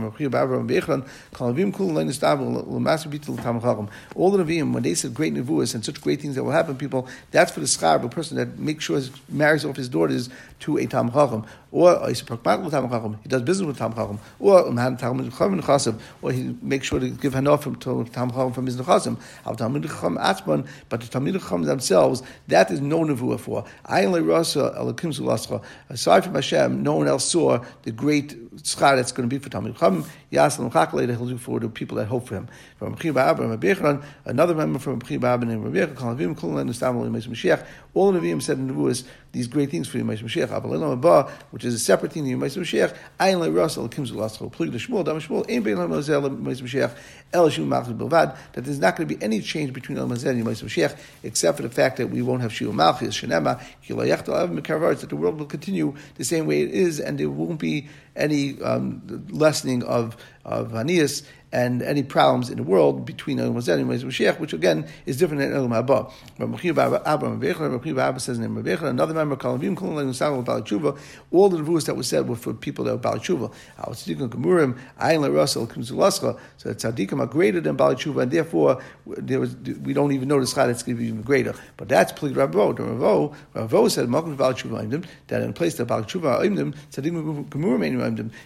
All 4.15 4.31
the 4.31 4.45
Nevi'im, 4.45 4.73
when 4.73 4.83
they 4.85 4.95
said 4.95 5.13
great 5.13 5.35
nevuas 5.35 5.75
and 5.75 5.85
such 5.85 6.01
great 6.01 6.21
things 6.21 6.37
that 6.37 6.45
will 6.45 6.53
happen, 6.53 6.77
people, 6.77 7.09
that's 7.33 7.51
for 7.51 7.59
the 7.59 7.67
schar 7.67 7.97
of 7.97 8.05
a 8.05 8.09
person 8.09 8.37
that 8.37 8.61
makes 8.61 8.85
sure 8.85 9.01
he 9.01 9.11
marries 9.29 9.65
off 9.65 9.75
his 9.75 9.89
daughters 9.89 10.29
to 10.61 10.77
a 10.79 10.87
Tam 10.87 11.11
Chacham, 11.11 11.45
or 11.73 12.07
he 12.09 12.15
does 13.29 13.43
business 13.43 13.67
with 13.67 13.79
Tam 13.79 13.93
Chacham, 13.93 14.21
or 14.39 14.69
or 16.23 16.33
he 16.33 16.55
makes 16.63 16.87
sure 16.87 17.01
to 17.01 17.09
give 17.09 17.33
hanof 17.33 17.63
from 17.63 17.77
to 17.77 18.05
Tam 18.13 18.31
from 18.31 18.67
his 18.67 18.77
nechasim. 19.07 20.67
But 20.89 21.01
the 21.01 21.07
Talmid 21.07 21.41
Chacham 21.41 21.63
themselves, 21.63 22.23
that 22.49 22.71
is 22.71 22.81
no 22.81 23.01
nevuah 23.01 23.41
for. 23.41 23.65
Aside 25.89 26.25
from 26.25 26.35
Hashem, 26.35 26.83
no 26.83 26.95
one 26.97 27.09
else 27.09 27.25
saw 27.25 27.65
the 27.83 27.93
great 27.93 28.55
schar 28.57 28.97
that's 28.97 29.13
going 29.13 29.29
to 29.29 29.35
be 29.35 29.43
for 29.43 29.51
Talmid 29.51 29.75
Chacham. 29.75 30.05
Yaslam 30.33 30.73
Chakalei 30.73 31.07
that 31.07 31.17
he'll 31.17 31.27
do 31.27 31.39
for 31.39 31.61
the 31.61 31.69
people 31.69 31.97
that 31.97 32.07
hope 32.07 32.29
for 32.29 32.37
him. 32.37 32.49
From 32.79 32.95
another 34.25 34.55
member 34.55 34.79
from 34.79 34.99
Rabbi 34.99 35.15
Abba 35.15 35.47
Rabbi 35.47 35.79
and 35.81 35.97
Stamel 35.97 37.11
Mashiach. 37.11 37.67
All 37.95 38.13
the 38.13 38.21
Nevi'im 38.21 38.41
said 38.41 38.59
in 38.59 38.75
Nevuahs 38.75 39.05
these 39.33 39.47
great 39.47 39.71
things 39.71 39.87
for 39.87 39.99
Yom 39.99 40.09
Mashiach. 40.09 41.31
Which 41.51 41.65
is 41.65 41.75
a 41.75 41.79
separate 41.79 42.13
thing 42.13 42.25
in 42.25 42.31
Yom 42.31 42.41
Mashiach. 42.41 42.97
Ayin 43.19 43.41
Le 43.41 43.51
Russell 43.51 43.89
Kim 43.89 44.05
Zulascho 44.05 44.51
Plig 44.53 44.71
Shmuel 44.73 45.05
Dam 45.05 45.21
Shmuel 45.21 45.49
Ein 45.51 45.63
Bein 45.63 45.77
Lam 45.77 45.91
Mazel 45.91 46.23
Mashiach 46.23 46.97
El 47.33 47.49
Shum 47.49 47.69
Malchus 47.69 47.93
Bilvad. 47.93 48.37
That 48.53 48.65
there's 48.65 48.81
not 48.81 48.97
going 48.97 49.09
to 49.09 49.15
be 49.15 49.23
any 49.23 49.41
change 49.41 49.73
between 49.73 49.99
El 49.99 50.09
Mazel 50.09 50.31
and 50.31 50.39
Yom 50.39 50.49
Mashiach 50.49 50.99
except 51.23 51.57
for 51.57 51.63
the 51.63 51.71
fact 51.71 51.99
that 51.99 52.09
we 52.11 52.23
won't 52.23 52.43
have 52.43 52.53
Shul 52.53 52.73
Malchus 52.73 53.21
Shenema 53.21 53.61
That 55.01 55.09
the 55.09 55.17
world 55.17 55.39
will 55.39 55.47
continue 55.47 55.95
the 56.17 56.25
same 56.25 56.47
way 56.47 56.63
it 56.63 56.71
is, 56.71 57.01
and 57.01 57.19
there 57.19 57.31
won't 57.31 57.61
be 57.61 57.89
any 58.17 58.61
um, 58.63 59.27
lessening 59.31 59.83
of 59.85 60.17
of 60.45 60.73
Anias 60.73 61.23
and 61.53 61.83
any 61.83 62.03
problems 62.03 62.49
in 62.49 62.57
the 62.57 62.63
world 62.63 63.05
between 63.05 63.41
Elam 63.41 63.55
Hazeh 63.55 63.75
and 63.75 63.91
Mashiach, 63.91 64.39
which 64.39 64.53
again 64.53 64.87
is 65.05 65.17
different 65.17 65.43
than 65.43 65.53
Elam 65.53 65.71
Haba. 65.73 66.13
Rabbi 66.39 66.57
Mechiyav 66.57 67.99
Abba 67.99 68.21
says 68.21 68.39
in 68.39 68.45
another 68.45 69.15
member, 69.15 69.35
all 69.35 69.59
the 69.59 69.67
nevuahs 71.59 71.87
that 71.87 71.97
were 71.97 72.05
said 72.05 72.29
were 72.29 72.37
for 72.37 72.55
people 72.55 72.85
that 72.85 72.93
were 72.93 72.99
Bal 72.99 73.19
Tshuva. 73.19 73.53
So 76.57 76.69
the 76.69 76.75
tzaddikim 76.75 77.21
are 77.21 77.27
greater 77.27 77.61
than 77.61 77.75
Bal 77.77 77.95
Tshuva, 77.95 78.23
and 78.23 78.31
therefore 78.31 78.81
there 79.07 79.41
was, 79.41 79.57
we 79.57 79.93
don't 79.93 80.13
even 80.13 80.29
notice 80.29 80.53
how 80.53 80.67
that's 80.67 80.85
going 80.85 80.97
to 80.97 81.03
be 81.03 81.09
even 81.09 81.23
greater. 81.23 81.55
But 81.77 81.89
that's 81.89 82.13
Plig 82.13 82.37
Ravo. 82.37 82.73
Ravo, 82.73 83.89
said, 83.89 84.07
Malkum 84.07 84.37
Bal 84.37 84.55
Tshuva 84.55 85.05
that 85.27 85.43
in 85.43 85.53
place 85.53 85.75
that 85.75 85.87
Bal 85.87 86.05
Tshuva 86.05 86.39
tzaddikim 86.41 87.49
Gemurim 87.49 87.85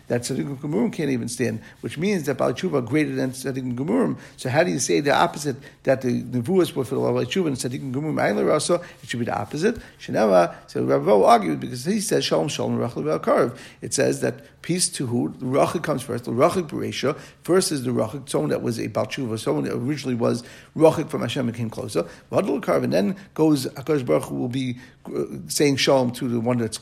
that 0.09 0.23
tzaddikim 0.23 0.59
Gemurim 0.65 0.93
can't 0.93 1.11
even 1.11 1.29
stand, 1.29 1.61
which 1.81 1.99
means 1.99 2.25
that 2.25 2.37
Bal 2.37 2.53
Tshuva 2.53 2.85
greater 2.85 3.15
than 3.15 3.31
Tzaddik 3.31 3.77
Gemurim. 3.77 4.19
So 4.37 4.49
how 4.49 4.65
do 4.65 4.71
you 4.71 4.79
say 4.79 5.01
the 5.01 5.15
opposite, 5.15 5.57
that 5.85 6.03
the 6.03 6.23
Nevuas 6.23 6.75
were 6.75 6.85
for 6.85 6.95
the 6.95 7.01
Lavai 7.01 7.25
Tshuva 7.25 7.49
and 7.49 7.57
Tzaddik 7.57 7.93
Gemurim 7.93 8.15
Ayla 8.15 8.47
Rasa? 8.47 8.81
It 9.03 9.09
should 9.09 9.21
be 9.21 9.27
the 9.27 9.39
opposite. 9.39 9.77
Sheneva, 9.99 10.55
so 10.67 10.85
Ravo 10.85 11.25
argued 11.25 11.61
because 11.61 11.85
he 11.85 12.01
says 12.01 12.25
Shalom 12.25 12.49
Shalom 12.49 12.77
Rachel 12.77 13.03
Karv. 13.19 13.57
It 13.81 13.95
says 13.95 14.21
that 14.21 14.63
peace 14.63 14.89
to 14.89 15.07
who? 15.07 15.35
The 15.39 15.47
Rachel 15.47 15.81
comes 15.81 16.03
first. 16.03 16.25
The 16.25 16.33
Rachel 16.33 16.63
Beresha. 16.63 17.19
First 17.43 17.73
is 17.73 17.85
the 17.85 17.93
Rachel, 17.93 18.23
someone 18.27 18.51
that 18.51 18.63
was 18.63 18.79
a 18.79 18.89
Tshuva, 18.89 19.39
someone 19.39 19.65
that 19.65 19.75
originally 19.75 20.15
was 20.15 20.43
Rachel 20.75 21.05
from 21.05 21.23
Hashem 21.23 21.49
and 21.49 21.57
came 21.57 21.71
closer. 21.71 22.07
Vadal 22.31 22.61
Karv, 22.61 22.85
and 22.85 22.93
then 22.93 23.17
goes 23.35 23.67
Akash 23.67 24.05
Baruch 24.05 24.25
Hu 24.25 24.37
will 24.37 24.49
be 24.49 24.77
uh, 25.07 25.25
saying 25.49 25.77
Shalom 25.77 26.13
to 26.13 26.29
the 26.29 26.41
one 26.41 26.59
that's 26.59 26.79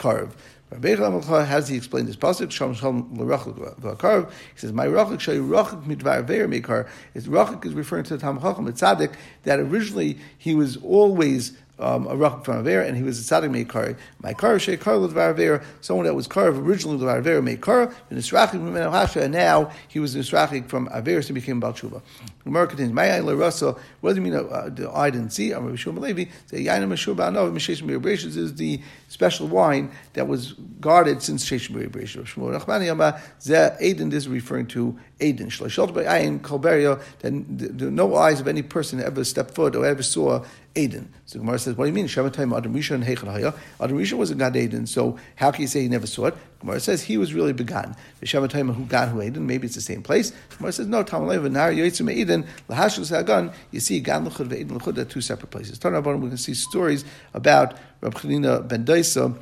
carved. 0.80 1.24
How 1.26 1.44
does 1.44 1.68
he 1.68 1.76
explain 1.76 2.06
this 2.06 2.16
pasuk? 2.16 2.50
Shalom 2.50 2.74
shalom 2.74 3.14
l'rachik 3.14 4.30
He 4.54 4.60
says, 4.60 4.72
"My 4.72 4.86
rachik 4.86 5.20
shay 5.20 5.38
rachik 5.38 5.84
midvar 5.84 6.24
veir 6.24 6.48
mekar." 6.48 6.88
His 7.14 7.28
rachik 7.28 7.64
is 7.66 7.74
referring 7.74 8.04
to 8.04 8.16
the 8.16 8.20
Tam 8.20 8.40
Chacham 8.40 8.66
Tzaddik 8.72 9.14
that 9.44 9.60
originally 9.60 10.18
he 10.38 10.54
was 10.54 10.76
always 10.78 11.52
um, 11.78 12.06
a 12.06 12.14
rachik 12.14 12.44
from 12.44 12.66
Aver, 12.66 12.80
and 12.80 12.96
he 12.96 13.02
was 13.02 13.18
a 13.18 13.34
tzaddik 13.34 13.66
meikar. 13.66 13.96
My 14.22 14.32
car 14.32 14.56
sheikar 14.56 15.00
l'dvar 15.00 15.64
someone 15.80 16.06
that 16.06 16.14
was 16.14 16.26
carved 16.26 16.58
originally 16.58 16.98
l'dvar 16.98 17.18
Aver 17.18 17.42
meikar, 17.42 17.92
and 18.08 18.18
nisrachik 18.18 18.50
from 18.52 18.74
Hasha, 18.74 19.22
and 19.22 19.32
now 19.32 19.70
he 19.88 19.98
was 19.98 20.14
nisrachik 20.14 20.68
from 20.68 20.88
Aver, 20.92 21.22
so 21.22 21.28
he 21.28 21.34
became 21.34 21.60
Balshuva. 21.60 22.00
Gemara 22.44 22.66
continues, 22.66 22.92
My 22.92 23.06
ayin 23.06 23.24
l'rasa, 23.24 23.76
what 24.00 24.14
do 24.14 24.16
you 24.16 24.22
mean 24.22 24.34
uh, 24.34 24.68
the 24.72 24.90
I 24.90 25.10
didn't 25.10 25.30
see? 25.30 25.52
I'm 25.52 25.64
Rabbi 25.64 25.76
Shua 25.76 25.92
Malevi, 25.92 26.28
the 26.48 26.66
yayin 26.66 26.88
mashur 26.88 27.14
ba'anov, 27.14 27.52
mishesh 27.52 27.82
mirabreshes 27.82 28.36
is 28.36 28.54
the 28.56 28.80
special 29.08 29.46
wine 29.46 29.90
that 30.14 30.26
was 30.26 30.54
guarded 30.80 31.22
since 31.22 31.44
shesh 31.44 31.70
mirabreshes. 31.70 32.24
Shmuel 32.24 32.58
Rachmani 32.58 32.86
Yama, 32.86 33.20
zeh 33.40 33.80
Aiden 33.80 34.12
is 34.12 34.28
referring 34.28 34.66
to 34.68 34.98
Aiden. 35.20 35.46
Shlashot 35.46 35.94
by 35.94 36.02
ayin 36.04 36.40
kolberia, 36.40 37.00
that 37.20 37.32
no 37.32 38.16
eyes 38.16 38.40
of 38.40 38.48
any 38.48 38.62
person 38.62 39.00
ever 39.00 39.22
stepped 39.22 39.54
foot 39.54 39.76
or 39.76 39.86
ever 39.86 40.02
saw 40.02 40.44
Aiden. 40.74 41.06
So 41.26 41.38
Gemara 41.38 41.58
says, 41.58 41.76
what 41.76 41.84
do 41.84 41.88
you 41.90 41.94
mean? 41.94 42.06
Shamatayim 42.06 42.56
Adam 42.56 42.74
Rishon 42.74 42.96
and 42.96 43.04
Heichel 43.04 43.30
Haya. 43.30 43.54
Adam 43.80 43.98
Rishon 43.98 44.18
was 44.18 44.30
a 44.30 44.34
God 44.34 44.54
Aiden, 44.54 44.88
so 44.88 45.18
how 45.36 45.50
can 45.50 45.62
you 45.62 45.68
say 45.68 45.82
he 45.82 45.88
never 45.88 46.06
saw 46.06 46.26
it? 46.26 46.34
Gemara 46.62 46.80
says 46.80 47.02
he 47.02 47.18
was 47.18 47.34
really 47.34 47.52
began. 47.52 47.94
The 48.20 48.26
Shamatayim 48.26 48.74
who 48.74 48.84
got 48.86 49.08
who 49.08 49.18
Aiden, 49.18 49.38
maybe 49.38 49.66
it's 49.66 49.74
the 49.74 49.80
same 49.80 50.02
place. 50.02 50.32
Gemara 50.56 50.72
says, 50.72 50.86
no, 50.86 51.02
Tam 51.02 51.26
Leva, 51.26 51.48
Nar 51.48 51.72
Yoitzim 51.72 52.10
Aiden, 52.10 52.46
Lahashus 52.68 53.14
Hagan, 53.14 53.52
you 53.72 53.80
see 53.80 54.00
Gan 54.00 54.24
Luchud 54.24 54.48
Aiden 54.48 54.78
Luchud, 54.78 54.94
they're 54.94 55.04
two 55.04 55.20
separate 55.20 55.50
places. 55.50 55.78
Turn 55.78 55.94
about 55.94 56.18
we 56.20 56.28
can 56.28 56.38
see 56.38 56.54
stories 56.54 57.04
about 57.34 57.76
Rab 58.00 58.14
Chanina 58.14 58.66
Ben 58.66 58.84
Daisa, 58.84 59.36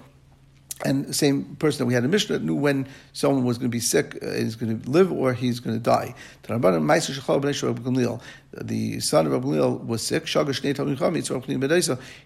and 0.85 1.07
the 1.07 1.15
same 1.15 1.57
person 1.57 1.79
that 1.79 1.87
we 1.87 1.95
had 1.95 2.05
in 2.05 2.11
Mishnah 2.11 2.41
knew 2.41 2.55
when 2.55 2.87
someone 3.13 3.45
was 3.45 3.59
going 3.59 3.71
to 3.71 3.75
be 3.75 3.81
sick, 3.81 4.19
uh, 4.23 4.33
he's 4.33 4.57
going 4.57 4.81
to 4.81 4.91
live 4.91 5.13
or 5.13 5.35
he's 5.35 5.61
going 5.61 5.77
to 5.77 5.83
die. 5.83 6.15
The 8.53 9.01
son 9.01 9.27
of 9.27 9.33
Rabbi 9.33 9.47
Gamliel 9.47 9.87
was 9.87 10.03
sick. 10.03 10.27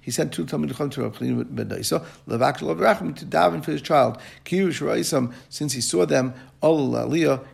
He 0.01 0.11
sent 0.11 0.33
two 0.33 0.47
Talmud 0.47 0.71
Chacham 0.71 0.90
to 0.90 1.03
Rabbi 1.03 1.43
Ben 1.43 1.69
Daisa, 1.69 2.05
to 2.27 3.27
daven 3.27 3.64
for 3.64 3.73
his 3.73 3.83
child. 3.83 4.19
Since 5.51 5.73
he 5.73 5.81
saw 5.81 6.07
them, 6.07 6.35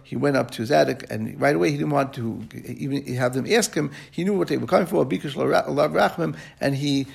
he 0.05 0.17
went 0.17 0.37
up 0.37 0.51
to 0.53 0.63
his 0.63 0.71
attic, 0.71 1.05
and 1.11 1.41
right 1.41 1.57
away 1.57 1.73
he 1.73 1.79
didn't 1.79 1.91
want 1.91 2.15
to 2.15 2.47
even 2.65 3.05
have 3.15 3.35
them 3.35 3.47
ask 3.51 3.75
him. 3.75 3.91
He 4.11 4.23
knew 4.23 4.35
what 4.35 4.49
they 4.49 4.57
were 4.57 4.69
coming 4.69 4.87
for, 4.87 5.05
and 6.61 6.75
he 6.77 7.07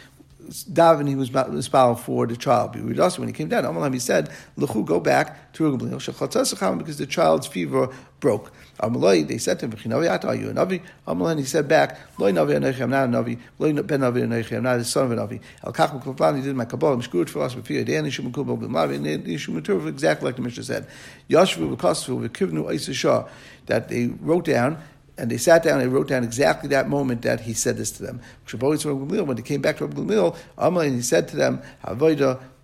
daven 0.71 1.07
he 1.07 1.15
was 1.15 1.29
spal 1.29 1.95
for 1.97 2.27
the 2.27 2.35
child. 2.35 2.73
But 2.73 3.17
when 3.19 3.27
he 3.27 3.33
came 3.33 3.49
down, 3.49 3.63
Amalam 3.63 3.93
he 3.93 3.99
said, 3.99 4.29
"Luchu, 4.57 4.85
go 4.85 4.99
back 4.99 5.53
to 5.53 5.77
Gamliel 5.77 6.77
because 6.77 6.97
the 6.97 7.05
child's 7.05 7.47
fever 7.47 7.89
broke." 8.19 8.51
Amalai, 8.79 9.25
they 9.27 9.37
said 9.37 9.59
to 9.59 9.67
him, 9.67 9.93
"Are 9.93 10.03
you 10.03 10.09
a 10.09 10.19
navi?" 10.53 10.81
Amalan 11.07 11.37
he 11.39 11.45
said 11.45 11.67
back, 11.67 11.97
"Loi 12.17 12.31
navi 12.31 12.55
anochi, 12.57 12.81
I'm 12.81 12.89
not 12.89 13.05
a 13.05 13.07
navi. 13.07 13.37
Loi 13.57 13.73
ben 13.73 14.01
navi 14.01 14.23
anochi, 14.23 14.57
I'm 14.57 14.63
not 14.63 14.77
the 14.77 14.85
son 14.85 15.11
of 15.11 15.11
a 15.11 15.15
navi." 15.15 15.39
El 15.63 15.71
kach 15.71 15.91
mekuflan, 15.97 16.35
he 16.37 16.41
did 16.41 16.55
my 16.55 16.65
kabbalah, 16.65 16.97
mishkurat 16.97 17.29
philosophy, 17.29 17.83
dan 17.83 18.05
ishum 18.05 18.31
kubal 18.31 18.57
b'mavi, 18.57 18.95
and 18.95 19.25
ishum 19.25 19.61
matur, 19.61 19.87
exactly 19.87 20.25
like 20.27 20.35
the 20.35 20.41
Mishnah 20.41 20.63
said. 20.63 20.87
Yashvu 21.29 21.75
v'kosvu 21.75 22.27
v'kivnu 22.27 22.65
eisashah, 22.65 23.27
that 23.67 23.87
they 23.87 24.07
wrote 24.21 24.45
down 24.45 24.77
and 25.17 25.31
they 25.31 25.37
sat 25.37 25.63
down 25.63 25.79
and 25.81 25.93
wrote 25.93 26.07
down 26.07 26.23
exactly 26.23 26.69
that 26.69 26.89
moment 26.89 27.21
that 27.21 27.41
he 27.41 27.53
said 27.53 27.77
this 27.77 27.91
to 27.91 28.03
them. 28.03 28.21
When 28.51 29.35
they 29.35 29.41
came 29.41 29.61
back 29.61 29.77
to 29.77 29.85
Rabbi 29.85 30.01
Gamliel, 30.01 30.35
Amalei, 30.57 30.93
he 30.93 31.01
said 31.01 31.27
to 31.29 31.35
them, 31.35 31.61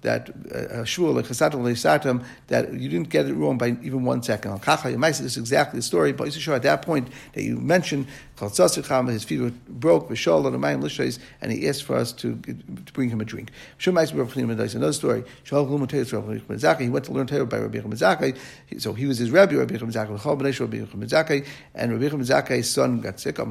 that 0.01 0.29
uh, 0.53 0.83
shul 0.83 1.13
like 1.13 1.25
chasatam 1.25 2.23
that 2.47 2.73
you 2.73 2.89
didn't 2.89 3.09
get 3.09 3.27
it 3.27 3.33
wrong 3.33 3.57
by 3.57 3.77
even 3.81 4.03
one 4.03 4.23
second. 4.23 4.61
This 4.61 5.19
is 5.19 5.37
exactly 5.37 5.79
the 5.79 5.83
story. 5.83 6.11
But 6.11 6.35
you 6.35 6.53
at 6.53 6.63
that 6.63 6.81
point 6.81 7.07
that 7.33 7.43
you 7.43 7.57
mentioned, 7.57 8.07
his 8.39 9.23
feet 9.23 9.79
broke, 9.79 10.09
and 10.09 11.51
he 11.51 11.67
asked 11.69 11.83
for 11.83 11.95
us 11.95 12.11
to, 12.13 12.35
to 12.37 12.93
bring 12.93 13.09
him 13.09 13.21
a 13.21 13.25
drink. 13.25 13.51
Another 13.85 14.93
story. 14.93 15.23
He 15.43 15.55
went 15.55 17.05
to 17.05 17.11
learn 17.11 17.27
Torah 17.27 17.45
by 17.45 17.57
Rabbi 17.59 17.77
Zakai. 17.79 18.81
So 18.81 18.93
he 18.93 19.05
was 19.05 19.19
his 19.19 19.29
Rabbi, 19.29 19.55
Rabbi 19.55 19.75
Zakai, 19.75 21.45
and 21.75 21.91
Rabbi 21.91 22.15
Zakai's 22.23 22.69
son 22.69 23.01
got 23.01 23.19
sick. 23.19 23.37
He 23.37 23.43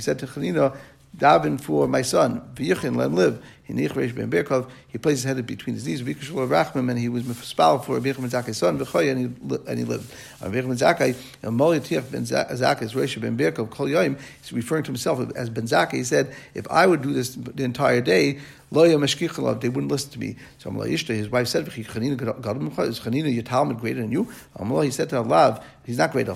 said 0.00 0.18
to 0.18 0.26
Chanina, 0.26 0.76
daven 1.16 1.60
for 1.60 1.88
my 1.88 2.02
son, 2.02 2.42
let 2.58 2.78
him 2.78 2.94
live. 2.94 3.42
He 3.66 3.74
Berkov. 3.74 4.70
placed 5.02 5.22
his 5.22 5.24
head 5.24 5.44
between 5.44 5.74
his 5.74 5.86
knees, 5.86 6.00
and 6.00 6.98
he 6.98 7.08
was 7.08 7.24
mispal 7.24 7.84
for 7.84 7.94
Rabbi 7.94 8.12
ben 8.12 8.30
Zakai's 8.30 8.58
son, 8.58 8.80
and 8.80 8.86
and 9.68 9.78
he 9.78 9.84
lived. 9.84 10.12
Rabbi 10.40 10.60
ben 10.60 10.76
Zakai, 10.76 11.16
Molitiach 11.42 12.10
ben 12.12 12.22
Zakai's 12.22 12.94
Rosh 12.94 13.16
ben 13.16 13.36
Birkov, 13.36 13.70
Kol 13.70 13.88
Yoim, 13.88 14.18
he's 14.40 14.52
referring 14.52 14.84
to 14.84 14.90
himself 14.90 15.32
as 15.34 15.50
Ben 15.50 15.64
Zakai. 15.64 15.94
He 15.94 16.04
said, 16.04 16.32
if 16.54 16.70
I 16.70 16.86
would 16.86 17.02
do 17.02 17.12
this 17.12 17.34
the 17.34 17.64
entire 17.64 18.00
day, 18.00 18.38
Loya 18.72 18.98
Meshkichalav, 18.98 19.60
they 19.60 19.68
wouldn't 19.68 19.92
listen 19.92 20.10
to 20.10 20.18
me. 20.18 20.34
So 20.58 20.70
Amalai 20.70 20.90
Ishta, 20.92 21.14
his 21.14 21.28
wife 21.28 21.46
said, 21.46 21.66
Chanina 21.66 22.20
is 22.88 22.98
Chanina 22.98 23.32
your 23.32 23.44
Talmud 23.44 23.78
greater 23.78 24.00
than 24.00 24.10
you? 24.10 24.28
Amalai, 24.58 24.86
he 24.86 24.90
said 24.90 25.08
to 25.10 25.18
Allah, 25.18 25.62
he's 25.84 25.98
not 25.98 26.10
greater. 26.10 26.34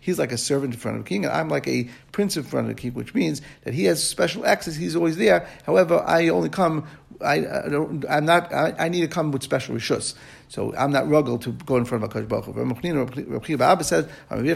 He's 0.00 0.18
like 0.18 0.32
a 0.32 0.38
servant 0.38 0.72
in 0.72 0.80
front 0.80 0.96
of 0.96 1.02
a 1.02 1.06
king, 1.06 1.26
and 1.26 1.34
I'm 1.34 1.50
like 1.50 1.68
a 1.68 1.86
prince 2.16 2.34
in 2.34 2.42
front 2.44 2.66
of 2.66 2.74
the 2.74 2.80
king, 2.80 2.94
which 2.94 3.12
means 3.12 3.42
that 3.64 3.74
he 3.74 3.84
has 3.84 4.02
special 4.02 4.46
access. 4.46 4.74
He's 4.74 4.96
always 4.96 5.18
there. 5.18 5.46
However, 5.66 6.02
I 6.06 6.28
only 6.28 6.48
come 6.48 6.86
I, 7.20 7.34
I 7.34 7.68
don't, 7.68 8.04
I'm 8.08 8.24
not, 8.24 8.52
I, 8.52 8.74
I, 8.78 8.88
need 8.88 9.00
to 9.02 9.08
come 9.08 9.30
with 9.32 9.42
special 9.42 9.74
rishus. 9.74 10.14
So 10.48 10.74
I'm 10.76 10.92
not 10.92 11.08
rugged 11.08 11.40
to 11.42 11.52
go 11.52 11.76
in 11.76 11.84
front 11.84 12.04
of 12.04 12.10
HaKadosh 12.10 12.28
Baruch 12.28 12.44
Hu. 12.44 12.52
Rabbi 12.52 13.64
Abba 13.64 13.84
says, 13.84 14.08
"I'm 14.30 14.40
a 14.40 14.54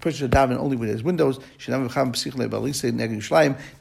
person 0.00 0.18
should 0.18 0.30
daven 0.30 0.56
only 0.56 0.76
with 0.76 0.88
his 0.88 1.02
windows. 1.02 1.40
There 1.66 1.78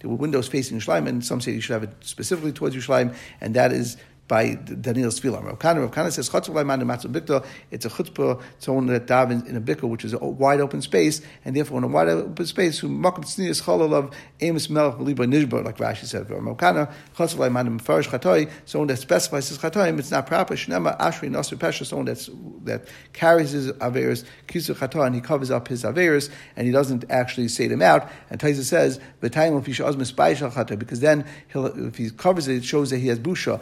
were 0.09 0.15
windows 0.15 0.47
facing 0.47 0.79
Yerushalayim, 0.79 1.07
and 1.07 1.25
some 1.25 1.39
say 1.39 1.51
you 1.51 1.61
should 1.61 1.73
have 1.73 1.83
it 1.83 1.93
specifically 2.01 2.51
towards 2.51 2.75
Yerushalayim, 2.75 3.15
and 3.41 3.55
that 3.55 3.71
is 3.71 3.95
by 4.29 4.53
Daniel's 4.53 5.19
Tefillah. 5.19 5.43
Rav 5.43 5.59
Kana, 5.59 5.81
Rav 5.81 5.91
Kana 5.91 6.09
says, 6.11 6.29
it's 6.29 6.37
a 6.37 7.89
chutzpah, 7.89 8.41
someone 8.59 8.85
that 8.85 9.07
davens 9.07 9.45
in 9.45 9.57
a 9.57 9.61
bikta, 9.61 9.89
which 9.89 10.05
is 10.05 10.13
a 10.13 10.19
wide 10.19 10.61
open 10.61 10.81
space, 10.81 11.21
and 11.43 11.53
therefore 11.53 11.79
in 11.79 11.83
a 11.83 11.87
wide 11.87 12.07
open 12.07 12.45
space, 12.45 12.79
who 12.79 12.87
makam 12.87 13.25
tznias 13.25 13.67
of 13.67 14.15
amos 14.39 14.69
melech 14.69 14.95
beliba 14.95 15.25
nishba, 15.27 15.65
like 15.65 15.77
Rashi 15.77 16.05
said. 16.05 16.29
Rav 16.29 16.57
Kana, 16.57 16.93
chutzpah 17.17 17.51
manim 17.51 17.81
farish 17.81 18.07
chatoi, 18.07 18.49
someone 18.65 18.87
that 18.87 18.97
specifies 18.97 19.49
his 19.49 19.57
chatoim, 19.57 19.99
it's 19.99 20.11
not 20.11 20.27
proper. 20.27 20.53
Shnema 20.55 20.97
ashri 20.99 21.29
nasr 21.29 21.57
pesha, 21.57 21.85
someone 21.85 22.05
that's, 22.05 22.29
that 22.63 22.87
carries 23.11 23.51
his 23.51 23.71
averis, 23.73 24.23
kisu 24.47 24.75
chatoy, 24.75 25.07
and 25.07 25.15
he 25.15 25.21
covers 25.21 25.49
up 25.49 25.67
his 25.67 25.83
averis, 25.83 26.29
and 26.55 26.67
he 26.67 26.71
doesn't 26.71 27.03
actually 27.09 27.47
say 27.47 27.67
them 27.67 27.81
out. 27.81 28.07
And 28.29 28.39
Taisa 28.39 28.63
says, 28.63 28.99
because 29.19 30.99
then 30.99 31.25
if 31.55 31.97
he 31.97 32.09
covers 32.11 32.47
it, 32.47 32.57
it 32.57 32.63
shows 32.63 32.91
that 32.91 32.99
he 32.99 33.07
has 33.07 33.17
busha. 33.19 33.59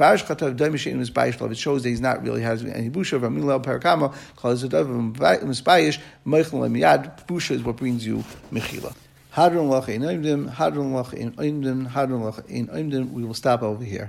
It 0.00 1.56
shows 1.56 1.82
that 1.82 1.88
he's 1.88 2.00
not 2.00 2.22
really 2.22 2.42
has 2.42 2.64
any 2.64 2.90
busha. 2.90 3.20
V'amilel 3.20 3.62
parakama 3.64 4.14
it 4.14 5.42
misbayish 5.42 6.00
meichel 6.26 6.70
miyad. 6.70 7.26
Busha 7.26 7.52
is 7.52 7.62
what 7.62 7.76
brings 7.76 8.06
you 8.06 8.24
mechila. 8.52 8.94
Hadron 9.30 9.68
lach 9.68 9.88
in 9.88 10.02
oimdim, 10.02 10.50
hadron 10.50 10.92
lach 10.92 11.12
in 11.14 11.32
oimdim, 11.32 11.86
hadron 11.88 12.22
lach 12.22 12.44
in 12.48 12.66
oimdim. 12.68 13.10
We 13.12 13.24
will 13.24 13.34
stop 13.34 13.62
over 13.62 13.84
here. 13.84 14.08